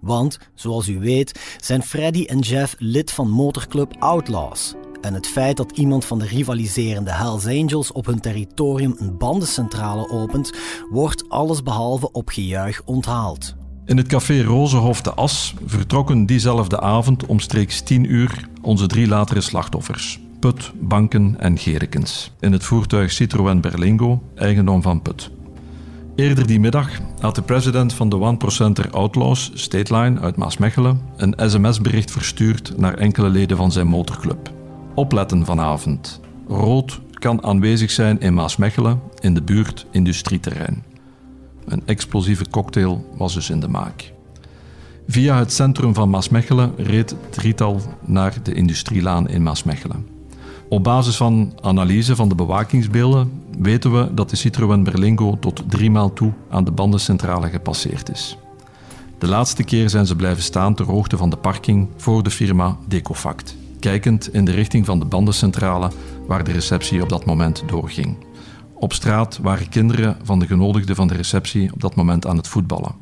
Want, 0.00 0.38
zoals 0.54 0.88
u 0.88 0.98
weet, 0.98 1.56
zijn 1.56 1.82
Freddy 1.82 2.24
en 2.24 2.38
Jeff 2.38 2.74
lid 2.78 3.12
van 3.12 3.30
motorclub 3.30 3.96
Outlaws. 3.98 4.74
En 5.00 5.14
het 5.14 5.26
feit 5.26 5.56
dat 5.56 5.72
iemand 5.76 6.04
van 6.04 6.18
de 6.18 6.26
rivaliserende 6.26 7.12
Hells 7.12 7.46
Angels 7.46 7.92
op 7.92 8.06
hun 8.06 8.20
territorium 8.20 8.94
een 8.98 9.16
bandencentrale 9.16 10.10
opent, 10.10 10.52
wordt 10.90 11.28
allesbehalve 11.28 12.12
op 12.12 12.28
gejuich 12.28 12.82
onthaald. 12.84 13.56
In 13.84 13.96
het 13.96 14.06
café 14.06 14.42
Rozenhof 14.42 15.02
de 15.02 15.14
As 15.14 15.54
vertrokken 15.66 16.26
diezelfde 16.26 16.80
avond 16.80 17.26
omstreeks 17.26 17.80
10 17.80 18.12
uur 18.12 18.48
onze 18.62 18.86
drie 18.86 19.08
latere 19.08 19.40
slachtoffers. 19.40 20.20
Put, 20.40 20.72
Banken 20.80 21.36
en 21.38 21.58
Gerikens. 21.58 22.32
In 22.40 22.52
het 22.52 22.64
voertuig 22.64 23.12
Citroën 23.12 23.60
Berlingo, 23.60 24.22
eigendom 24.34 24.82
van 24.82 25.02
Put. 25.02 25.30
Eerder 26.16 26.46
die 26.46 26.60
middag 26.60 26.88
had 27.20 27.34
de 27.34 27.42
president 27.42 27.92
van 27.92 28.08
de 28.08 28.36
1%er 28.70 28.90
Outlaws, 28.90 29.50
Stateline 29.54 30.20
uit 30.20 30.36
Maasmechelen, 30.36 31.00
een 31.16 31.34
sms-bericht 31.50 32.10
verstuurd 32.10 32.72
naar 32.76 32.94
enkele 32.94 33.28
leden 33.28 33.56
van 33.56 33.72
zijn 33.72 33.86
motorclub. 33.86 34.57
Opletten 34.98 35.44
vanavond. 35.44 36.20
Rood 36.48 37.00
kan 37.12 37.44
aanwezig 37.44 37.90
zijn 37.90 38.20
in 38.20 38.34
Maasmechelen 38.34 39.00
in 39.18 39.34
de 39.34 39.42
buurt 39.42 39.86
industrieterrein. 39.90 40.84
Een 41.66 41.82
explosieve 41.86 42.50
cocktail 42.50 43.14
was 43.16 43.34
dus 43.34 43.50
in 43.50 43.60
de 43.60 43.68
maak. 43.68 44.12
Via 45.08 45.38
het 45.38 45.52
centrum 45.52 45.94
van 45.94 46.10
Maasmechelen 46.10 46.72
reed 46.76 47.10
het 47.10 47.32
drietal 47.32 47.80
naar 48.04 48.34
de 48.42 48.54
industrielaan 48.54 49.28
in 49.28 49.42
Maasmechelen. 49.42 50.06
Op 50.68 50.84
basis 50.84 51.16
van 51.16 51.52
analyse 51.60 52.16
van 52.16 52.28
de 52.28 52.34
bewakingsbeelden 52.34 53.42
weten 53.58 53.92
we 53.92 54.14
dat 54.14 54.30
de 54.30 54.36
Citroën 54.36 54.84
Berlingo 54.84 55.36
tot 55.40 55.62
drie 55.66 55.90
maal 55.90 56.12
toe 56.12 56.32
aan 56.50 56.64
de 56.64 56.70
bandencentrale 56.70 57.48
gepasseerd 57.48 58.10
is. 58.10 58.38
De 59.18 59.28
laatste 59.28 59.62
keer 59.62 59.90
zijn 59.90 60.06
ze 60.06 60.16
blijven 60.16 60.42
staan 60.42 60.74
ter 60.74 60.86
hoogte 60.86 61.16
van 61.16 61.30
de 61.30 61.36
parking 61.36 61.88
voor 61.96 62.22
de 62.22 62.30
firma 62.30 62.76
Decofact, 62.86 63.56
kijkend 63.80 64.34
in 64.34 64.44
de 64.44 64.52
richting 64.52 64.86
van 64.86 64.98
de 64.98 65.04
bandencentrale 65.04 65.90
waar 66.26 66.44
de 66.44 66.52
receptie 66.52 67.02
op 67.02 67.08
dat 67.08 67.24
moment 67.24 67.62
doorging. 67.66 68.16
Op 68.74 68.92
straat 68.92 69.38
waren 69.42 69.68
kinderen 69.68 70.16
van 70.22 70.38
de 70.38 70.46
genodigden 70.46 70.96
van 70.96 71.08
de 71.08 71.14
receptie 71.14 71.72
op 71.72 71.80
dat 71.80 71.94
moment 71.94 72.26
aan 72.26 72.36
het 72.36 72.48
voetballen. 72.48 72.94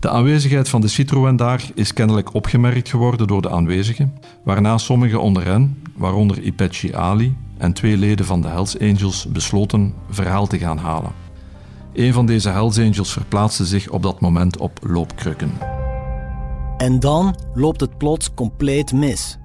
De 0.00 0.10
aanwezigheid 0.10 0.68
van 0.68 0.80
de 0.80 0.88
Citroën 0.88 1.36
daar 1.36 1.70
is 1.74 1.92
kennelijk 1.92 2.34
opgemerkt 2.34 2.88
geworden 2.88 3.26
door 3.26 3.42
de 3.42 3.50
aanwezigen, 3.50 4.14
waarna 4.44 4.78
sommigen 4.78 5.20
onder 5.20 5.44
hen, 5.44 5.82
waaronder 5.96 6.42
Ipechi 6.42 6.94
Ali 6.94 7.36
en 7.58 7.72
twee 7.72 7.96
leden 7.96 8.26
van 8.26 8.40
de 8.40 8.48
Hells 8.48 8.78
Angels, 8.78 9.26
besloten 9.32 9.94
verhaal 10.10 10.46
te 10.46 10.58
gaan 10.58 10.78
halen. 10.78 11.12
Een 11.92 12.12
van 12.12 12.26
deze 12.26 12.48
Hells 12.48 12.78
Angels 12.78 13.12
verplaatste 13.12 13.64
zich 13.64 13.88
op 13.88 14.02
dat 14.02 14.20
moment 14.20 14.58
op 14.58 14.78
loopkrukken. 14.82 15.52
En 16.76 17.00
dan 17.00 17.36
loopt 17.54 17.80
het 17.80 17.98
plots 17.98 18.34
compleet 18.34 18.92
mis. 18.92 19.38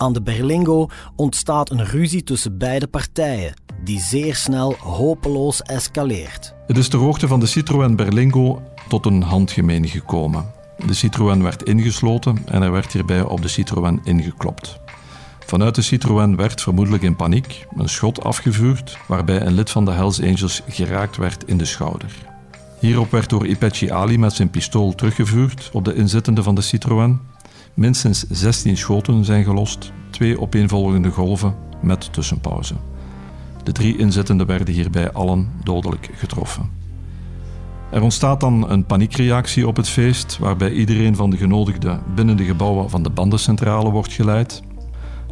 Aan 0.00 0.12
de 0.12 0.22
Berlingo 0.22 0.88
ontstaat 1.16 1.70
een 1.70 1.84
ruzie 1.84 2.22
tussen 2.22 2.58
beide 2.58 2.86
partijen, 2.86 3.54
die 3.84 4.00
zeer 4.00 4.34
snel 4.34 4.74
hopeloos 4.78 5.62
escaleert. 5.62 6.54
Het 6.66 6.76
is 6.76 6.88
ter 6.88 6.98
hoogte 6.98 7.28
van 7.28 7.40
de 7.40 7.46
Citroën 7.46 7.96
Berlingo 7.96 8.62
tot 8.88 9.06
een 9.06 9.22
handgemeen 9.22 9.88
gekomen. 9.88 10.44
De 10.86 10.94
Citroën 10.94 11.42
werd 11.42 11.62
ingesloten 11.62 12.38
en 12.46 12.62
er 12.62 12.72
werd 12.72 12.92
hierbij 12.92 13.22
op 13.22 13.42
de 13.42 13.48
Citroën 13.48 14.00
ingeklopt. 14.04 14.80
Vanuit 15.46 15.74
de 15.74 15.82
Citroën 15.82 16.36
werd 16.36 16.62
vermoedelijk 16.62 17.02
in 17.02 17.16
paniek 17.16 17.66
een 17.76 17.88
schot 17.88 18.24
afgevuurd, 18.24 18.98
waarbij 19.08 19.40
een 19.40 19.54
lid 19.54 19.70
van 19.70 19.84
de 19.84 19.90
Hells 19.90 20.22
Angels 20.22 20.62
geraakt 20.68 21.16
werd 21.16 21.44
in 21.44 21.58
de 21.58 21.64
schouder. 21.64 22.14
Hierop 22.78 23.10
werd 23.10 23.28
door 23.28 23.46
Ipechi 23.46 23.90
Ali 23.90 24.18
met 24.18 24.32
zijn 24.32 24.50
pistool 24.50 24.94
teruggevuurd 24.94 25.70
op 25.72 25.84
de 25.84 25.94
inzittende 25.94 26.42
van 26.42 26.54
de 26.54 26.60
Citroën. 26.60 27.20
Minstens 27.74 28.24
16 28.28 28.76
schoten 28.76 29.24
zijn 29.24 29.44
gelost, 29.44 29.92
twee 30.10 30.40
opeenvolgende 30.40 31.10
golven 31.10 31.54
met 31.82 32.12
tussenpauze. 32.12 32.74
De 33.62 33.72
drie 33.72 33.96
inzittenden 33.96 34.46
werden 34.46 34.74
hierbij 34.74 35.12
allen 35.12 35.48
dodelijk 35.64 36.10
getroffen. 36.14 36.70
Er 37.90 38.02
ontstaat 38.02 38.40
dan 38.40 38.70
een 38.70 38.84
paniekreactie 38.84 39.66
op 39.66 39.76
het 39.76 39.88
feest, 39.88 40.38
waarbij 40.38 40.72
iedereen 40.72 41.16
van 41.16 41.30
de 41.30 41.36
genodigden 41.36 42.02
binnen 42.14 42.36
de 42.36 42.44
gebouwen 42.44 42.90
van 42.90 43.02
de 43.02 43.10
bandencentrale 43.10 43.90
wordt 43.90 44.12
geleid. 44.12 44.62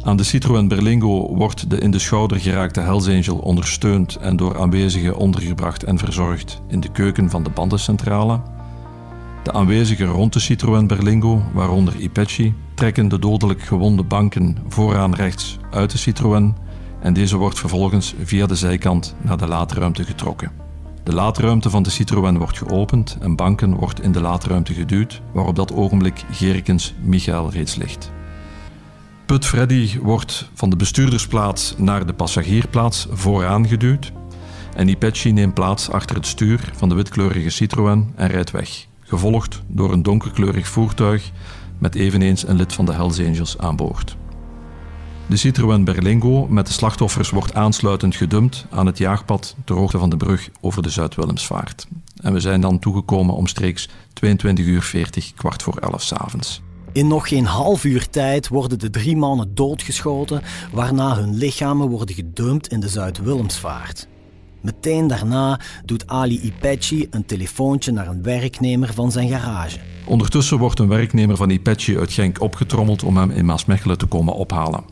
Aan 0.03 0.17
de 0.17 0.23
Citroën 0.23 0.67
Berlingo 0.67 1.35
wordt 1.35 1.69
de 1.69 1.77
in 1.77 1.91
de 1.91 1.99
schouder 1.99 2.39
geraakte 2.39 2.79
Hells 2.79 3.07
Angel 3.07 3.37
ondersteund 3.37 4.15
en 4.15 4.35
door 4.35 4.59
aanwezigen 4.59 5.17
ondergebracht 5.17 5.83
en 5.83 5.97
verzorgd 5.97 6.61
in 6.67 6.79
de 6.79 6.91
keuken 6.91 7.29
van 7.29 7.43
de 7.43 7.49
bandencentrale. 7.49 8.41
De 9.43 9.51
aanwezigen 9.51 10.07
rond 10.07 10.33
de 10.33 10.39
Citroën 10.39 10.87
Berlingo, 10.87 11.41
waaronder 11.53 11.95
Ipechi, 11.95 12.53
trekken 12.73 13.07
de 13.07 13.19
dodelijk 13.19 13.61
gewonde 13.61 14.03
banken 14.03 14.57
vooraan 14.67 15.15
rechts 15.15 15.57
uit 15.71 15.91
de 15.91 15.97
Citroën 15.97 16.55
en 17.01 17.13
deze 17.13 17.37
wordt 17.37 17.59
vervolgens 17.59 18.15
via 18.23 18.45
de 18.45 18.55
zijkant 18.55 19.15
naar 19.21 19.37
de 19.37 19.47
laadruimte 19.47 20.03
getrokken. 20.03 20.51
De 21.03 21.13
laadruimte 21.13 21.69
van 21.69 21.83
de 21.83 21.89
Citroën 21.89 22.37
wordt 22.37 22.57
geopend 22.57 23.17
en 23.21 23.35
Banken 23.35 23.75
wordt 23.75 24.01
in 24.01 24.11
de 24.11 24.21
laadruimte 24.21 24.73
geduwd, 24.73 25.21
waar 25.31 25.45
op 25.45 25.55
dat 25.55 25.73
ogenblik 25.73 26.25
Gerikens 26.31 26.93
Michael 27.01 27.51
reeds 27.51 27.75
ligt. 27.75 28.11
Put 29.25 29.45
Freddy 29.45 29.99
wordt 30.01 30.49
van 30.53 30.69
de 30.69 30.75
bestuurdersplaats 30.75 31.75
naar 31.77 32.05
de 32.05 32.13
passagiersplaats 32.13 33.07
vooraan 33.11 33.67
geduwd 33.67 34.11
en 34.75 34.87
Ipechi 34.87 35.31
neemt 35.31 35.53
plaats 35.53 35.89
achter 35.89 36.15
het 36.15 36.25
stuur 36.25 36.71
van 36.75 36.89
de 36.89 36.95
witkleurige 36.95 37.49
Citroën 37.49 38.13
en 38.15 38.27
rijdt 38.27 38.51
weg, 38.51 38.87
gevolgd 39.09 39.61
door 39.67 39.93
een 39.93 40.03
donkerkleurig 40.03 40.67
voertuig 40.67 41.31
met 41.77 41.95
eveneens 41.95 42.47
een 42.47 42.55
lid 42.55 42.73
van 42.73 42.85
de 42.85 42.93
Hells 42.93 43.19
Angels 43.19 43.57
aan 43.57 43.75
boord. 43.75 44.17
De 45.27 45.37
Citroën 45.37 45.83
Berlingo 45.83 46.47
met 46.47 46.67
de 46.67 46.73
slachtoffers 46.73 47.29
wordt 47.29 47.53
aansluitend 47.53 48.15
gedumpt 48.15 48.65
aan 48.69 48.85
het 48.85 48.97
jaagpad 48.97 49.55
ter 49.65 49.75
hoogte 49.75 49.97
van 49.97 50.09
de 50.09 50.17
brug 50.17 50.49
over 50.61 50.83
de 50.83 50.89
Zuid-Willemsvaart. 50.89 51.87
En 52.21 52.33
we 52.33 52.39
zijn 52.39 52.61
dan 52.61 52.79
toegekomen 52.79 53.35
omstreeks 53.35 53.89
22 54.13 54.65
uur 54.65 54.81
40, 54.81 55.33
kwart 55.33 55.63
voor 55.63 55.77
11 55.77 56.03
s 56.03 56.13
avonds. 56.13 56.61
In 56.91 57.07
nog 57.07 57.27
geen 57.27 57.45
half 57.45 57.83
uur 57.83 58.09
tijd 58.09 58.47
worden 58.47 58.79
de 58.79 58.89
drie 58.89 59.17
mannen 59.17 59.55
doodgeschoten, 59.55 60.41
waarna 60.71 61.15
hun 61.15 61.35
lichamen 61.35 61.89
worden 61.89 62.15
gedumpt 62.15 62.67
in 62.67 62.79
de 62.79 62.89
Zuid-Willemsvaart. 62.89 64.07
Meteen 64.61 65.07
daarna 65.07 65.59
doet 65.85 66.07
Ali 66.07 66.39
Ipechi 66.41 67.07
een 67.09 67.25
telefoontje 67.25 67.91
naar 67.91 68.07
een 68.07 68.23
werknemer 68.23 68.93
van 68.93 69.11
zijn 69.11 69.29
garage. 69.29 69.77
Ondertussen 70.05 70.57
wordt 70.57 70.79
een 70.79 70.87
werknemer 70.87 71.37
van 71.37 71.49
Ipechi 71.49 71.97
uit 71.97 72.13
Genk 72.13 72.41
opgetrommeld 72.41 73.03
om 73.03 73.17
hem 73.17 73.31
in 73.31 73.45
Maasmechelen 73.45 73.97
te 73.97 74.05
komen 74.05 74.33
ophalen. 74.33 74.83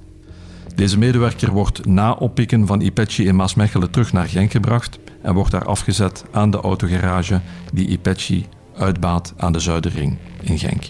Deze 0.76 0.98
medewerker 0.98 1.52
wordt 1.52 1.86
na 1.86 2.12
oppikken 2.12 2.68
van 2.68 2.82
Ipechi 2.82 3.26
in 3.26 3.36
Maasmechelen 3.36 3.92
terug 3.92 4.14
naar 4.14 4.28
Genk 4.28 4.52
gebracht 4.52 5.00
en 5.22 5.34
wordt 5.34 5.52
daar 5.52 5.66
afgezet 5.66 6.24
aan 6.32 6.52
de 6.52 6.58
autogarage 6.58 7.42
die 7.74 7.88
Ipechi 7.88 8.46
uitbaat 8.78 9.34
aan 9.38 9.52
de 9.52 9.60
Zuiderring 9.60 10.18
in 10.42 10.60
Genk. 10.60 10.84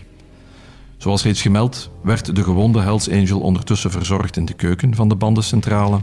Zoals 0.97 1.23
reeds 1.23 1.41
gemeld 1.41 1.89
werd 2.03 2.35
de 2.35 2.43
gewonde 2.43 2.81
Hells 2.81 3.09
Angel 3.09 3.39
ondertussen 3.39 3.91
verzorgd 3.91 4.37
in 4.37 4.45
de 4.45 4.53
keuken 4.53 4.95
van 4.95 5.09
de 5.09 5.15
bandencentrale 5.15 5.99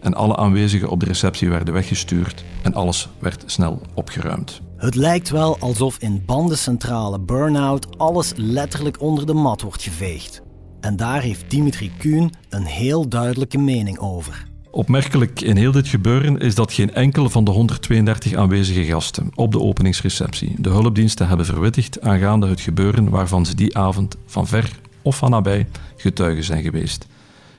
en 0.00 0.14
alle 0.14 0.36
aanwezigen 0.36 0.88
op 0.88 1.00
de 1.00 1.06
receptie 1.06 1.48
werden 1.48 1.74
weggestuurd 1.74 2.44
en 2.62 2.74
alles 2.74 3.08
werd 3.18 3.42
snel 3.46 3.80
opgeruimd. 3.94 4.60
Het 4.76 4.94
lijkt 4.94 5.30
wel 5.30 5.58
alsof 5.58 5.98
in 5.98 6.22
bandencentrale 6.26 7.20
Burnout 7.20 7.98
alles 7.98 8.32
letterlijk 8.36 9.00
onder 9.00 9.26
de 9.26 9.34
mat 9.34 9.60
wordt 9.60 9.82
geveegd. 9.82 10.42
En 10.80 10.96
daar 10.96 11.22
heeft 11.22 11.50
Dimitri 11.50 11.90
Kuhn 11.98 12.32
een 12.48 12.64
heel 12.64 13.08
duidelijke 13.08 13.58
mening 13.58 13.98
over. 13.98 14.46
Opmerkelijk 14.70 15.40
in 15.40 15.56
heel 15.56 15.72
dit 15.72 15.88
gebeuren 15.88 16.38
is 16.38 16.54
dat 16.54 16.72
geen 16.72 16.94
enkel 16.94 17.30
van 17.30 17.44
de 17.44 17.50
132 17.50 18.34
aanwezige 18.34 18.84
gasten 18.84 19.30
op 19.34 19.52
de 19.52 19.60
openingsreceptie 19.60 20.54
de 20.58 20.68
hulpdiensten 20.68 21.28
hebben 21.28 21.46
verwittigd 21.46 22.00
aangaande 22.00 22.48
het 22.48 22.60
gebeuren 22.60 23.10
waarvan 23.10 23.46
ze 23.46 23.54
die 23.54 23.76
avond 23.78 24.16
van 24.26 24.46
ver 24.46 24.70
of 25.02 25.16
van 25.16 25.30
nabij 25.30 25.66
getuigen 25.96 26.44
zijn 26.44 26.62
geweest. 26.62 27.06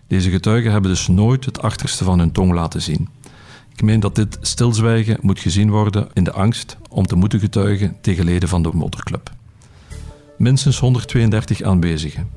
Deze 0.09 0.29
getuigen 0.29 0.71
hebben 0.71 0.91
dus 0.91 1.07
nooit 1.07 1.45
het 1.45 1.61
achterste 1.61 2.03
van 2.03 2.19
hun 2.19 2.31
tong 2.31 2.53
laten 2.53 2.81
zien. 2.81 3.09
Ik 3.73 3.81
meen 3.81 3.99
dat 3.99 4.15
dit 4.15 4.37
stilzwijgen 4.41 5.17
moet 5.21 5.39
gezien 5.39 5.69
worden 5.69 6.07
in 6.13 6.23
de 6.23 6.31
angst 6.31 6.77
om 6.89 7.05
te 7.05 7.15
moeten 7.15 7.39
getuigen 7.39 7.97
tegen 8.01 8.25
leden 8.25 8.49
van 8.49 8.63
de 8.63 8.69
motorclub. 8.73 9.31
Minstens 10.37 10.79
132 10.79 11.61
aanwezigen, 11.61 12.29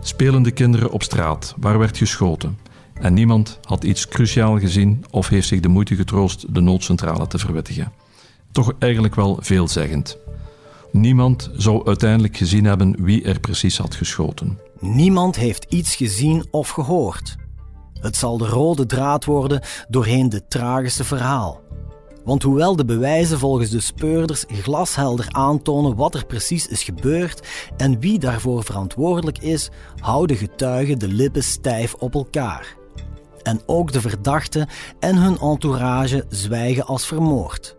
Spelende 0.00 0.50
kinderen 0.50 0.90
op 0.90 1.02
straat, 1.02 1.54
waar 1.56 1.78
werd 1.78 1.96
geschoten. 1.96 2.58
En 2.94 3.14
niemand 3.14 3.58
had 3.62 3.84
iets 3.84 4.08
cruciaal 4.08 4.58
gezien 4.58 5.04
of 5.10 5.28
heeft 5.28 5.48
zich 5.48 5.60
de 5.60 5.68
moeite 5.68 5.94
getroost 5.94 6.54
de 6.54 6.60
noodcentrale 6.60 7.26
te 7.26 7.38
verwittigen. 7.38 7.92
Toch 8.52 8.72
eigenlijk 8.78 9.14
wel 9.14 9.38
veelzeggend. 9.40 10.18
Niemand 10.92 11.50
zou 11.56 11.86
uiteindelijk 11.86 12.36
gezien 12.36 12.64
hebben 12.64 13.04
wie 13.04 13.24
er 13.24 13.40
precies 13.40 13.78
had 13.78 13.94
geschoten. 13.94 14.58
Niemand 14.84 15.36
heeft 15.36 15.64
iets 15.68 15.96
gezien 15.96 16.46
of 16.50 16.68
gehoord. 16.68 17.36
Het 18.00 18.16
zal 18.16 18.38
de 18.38 18.46
rode 18.46 18.86
draad 18.86 19.24
worden 19.24 19.60
doorheen 19.88 20.28
dit 20.28 20.50
tragische 20.50 21.04
verhaal. 21.04 21.60
Want 22.24 22.42
hoewel 22.42 22.76
de 22.76 22.84
bewijzen 22.84 23.38
volgens 23.38 23.70
de 23.70 23.80
speurders 23.80 24.44
glashelder 24.48 25.26
aantonen 25.30 25.96
wat 25.96 26.14
er 26.14 26.26
precies 26.26 26.66
is 26.66 26.82
gebeurd 26.82 27.46
en 27.76 28.00
wie 28.00 28.18
daarvoor 28.18 28.64
verantwoordelijk 28.64 29.38
is, 29.38 29.70
houden 29.96 30.36
getuigen 30.36 30.98
de 30.98 31.08
lippen 31.08 31.44
stijf 31.44 31.94
op 31.94 32.14
elkaar. 32.14 32.76
En 33.42 33.60
ook 33.66 33.92
de 33.92 34.00
verdachten 34.00 34.68
en 34.98 35.16
hun 35.16 35.38
entourage 35.38 36.24
zwijgen 36.28 36.86
als 36.86 37.06
vermoord. 37.06 37.76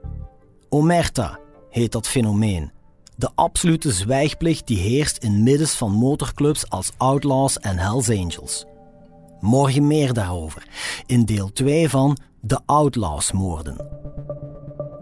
Omerta 0.69 1.39
heet 1.69 1.91
dat 1.91 2.07
fenomeen. 2.07 2.74
De 3.17 3.29
absolute 3.35 3.91
zwijgplicht 3.91 4.67
die 4.67 4.77
heerst 4.77 5.17
in 5.17 5.43
middens 5.43 5.71
van 5.71 5.91
motorclubs 5.91 6.69
als 6.69 6.91
Outlaws 6.97 7.59
en 7.59 7.77
Hells 7.77 8.09
Angels. 8.09 8.65
Morgen 9.39 9.87
meer 9.87 10.13
daarover, 10.13 10.67
in 11.05 11.25
deel 11.25 11.51
2 11.53 11.89
van 11.89 12.17
De 12.41 12.59
Outlaws-moorden. 12.65 13.77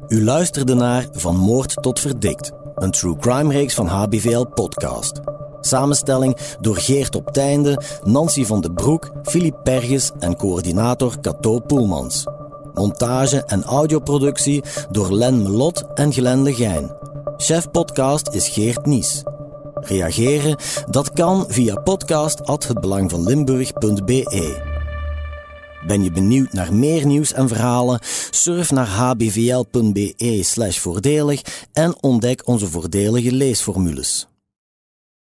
U 0.08 0.24
luisterde 0.24 0.74
naar 0.74 1.08
Van 1.12 1.38
Moord 1.38 1.82
tot 1.82 2.00
Verdikt, 2.00 2.52
een 2.76 2.92
true 2.92 3.18
crime 3.18 3.54
reeks 3.54 3.74
van 3.74 3.88
HBVL 3.88 4.46
Podcast. 4.46 5.20
Samenstelling 5.62 6.38
door 6.62 6.78
Geert 6.78 7.16
op 7.16 7.32
Teinde, 7.32 7.82
Nancy 8.04 8.46
van 8.46 8.62
den 8.62 8.74
Broek, 8.74 9.12
Filip 9.24 9.60
Perges 9.64 10.12
en 10.20 10.36
coördinator 10.36 11.20
Cato 11.22 11.60
Poelmans. 11.60 12.26
Montage 12.74 13.44
en 13.44 13.64
audioproductie 13.64 14.64
door 14.92 15.14
Len 15.14 15.44
Melot 15.44 15.84
en 15.94 16.14
Glenn 16.14 16.44
Legijn. 16.44 16.92
Chef 17.38 17.72
podcast 17.72 18.34
is 18.34 18.50
Geert 18.50 18.86
Nies. 18.86 19.24
Reageren? 19.74 20.58
Dat 20.90 21.14
kan 21.14 21.46
via 21.48 21.76
podcast@hetbelangvanlimburg.be. 21.76 24.62
Ben 25.88 26.04
je 26.04 26.12
benieuwd 26.12 26.54
naar 26.54 26.74
meer 26.74 27.06
nieuws 27.06 27.34
en 27.34 27.48
verhalen? 27.48 28.00
Surf 28.30 28.72
naar 28.72 28.88
hbvl.be/voordelig 28.88 31.42
en 31.74 31.96
ontdek 32.02 32.48
onze 32.48 32.68
voordelige 32.68 33.32
leesformules. 33.32 34.28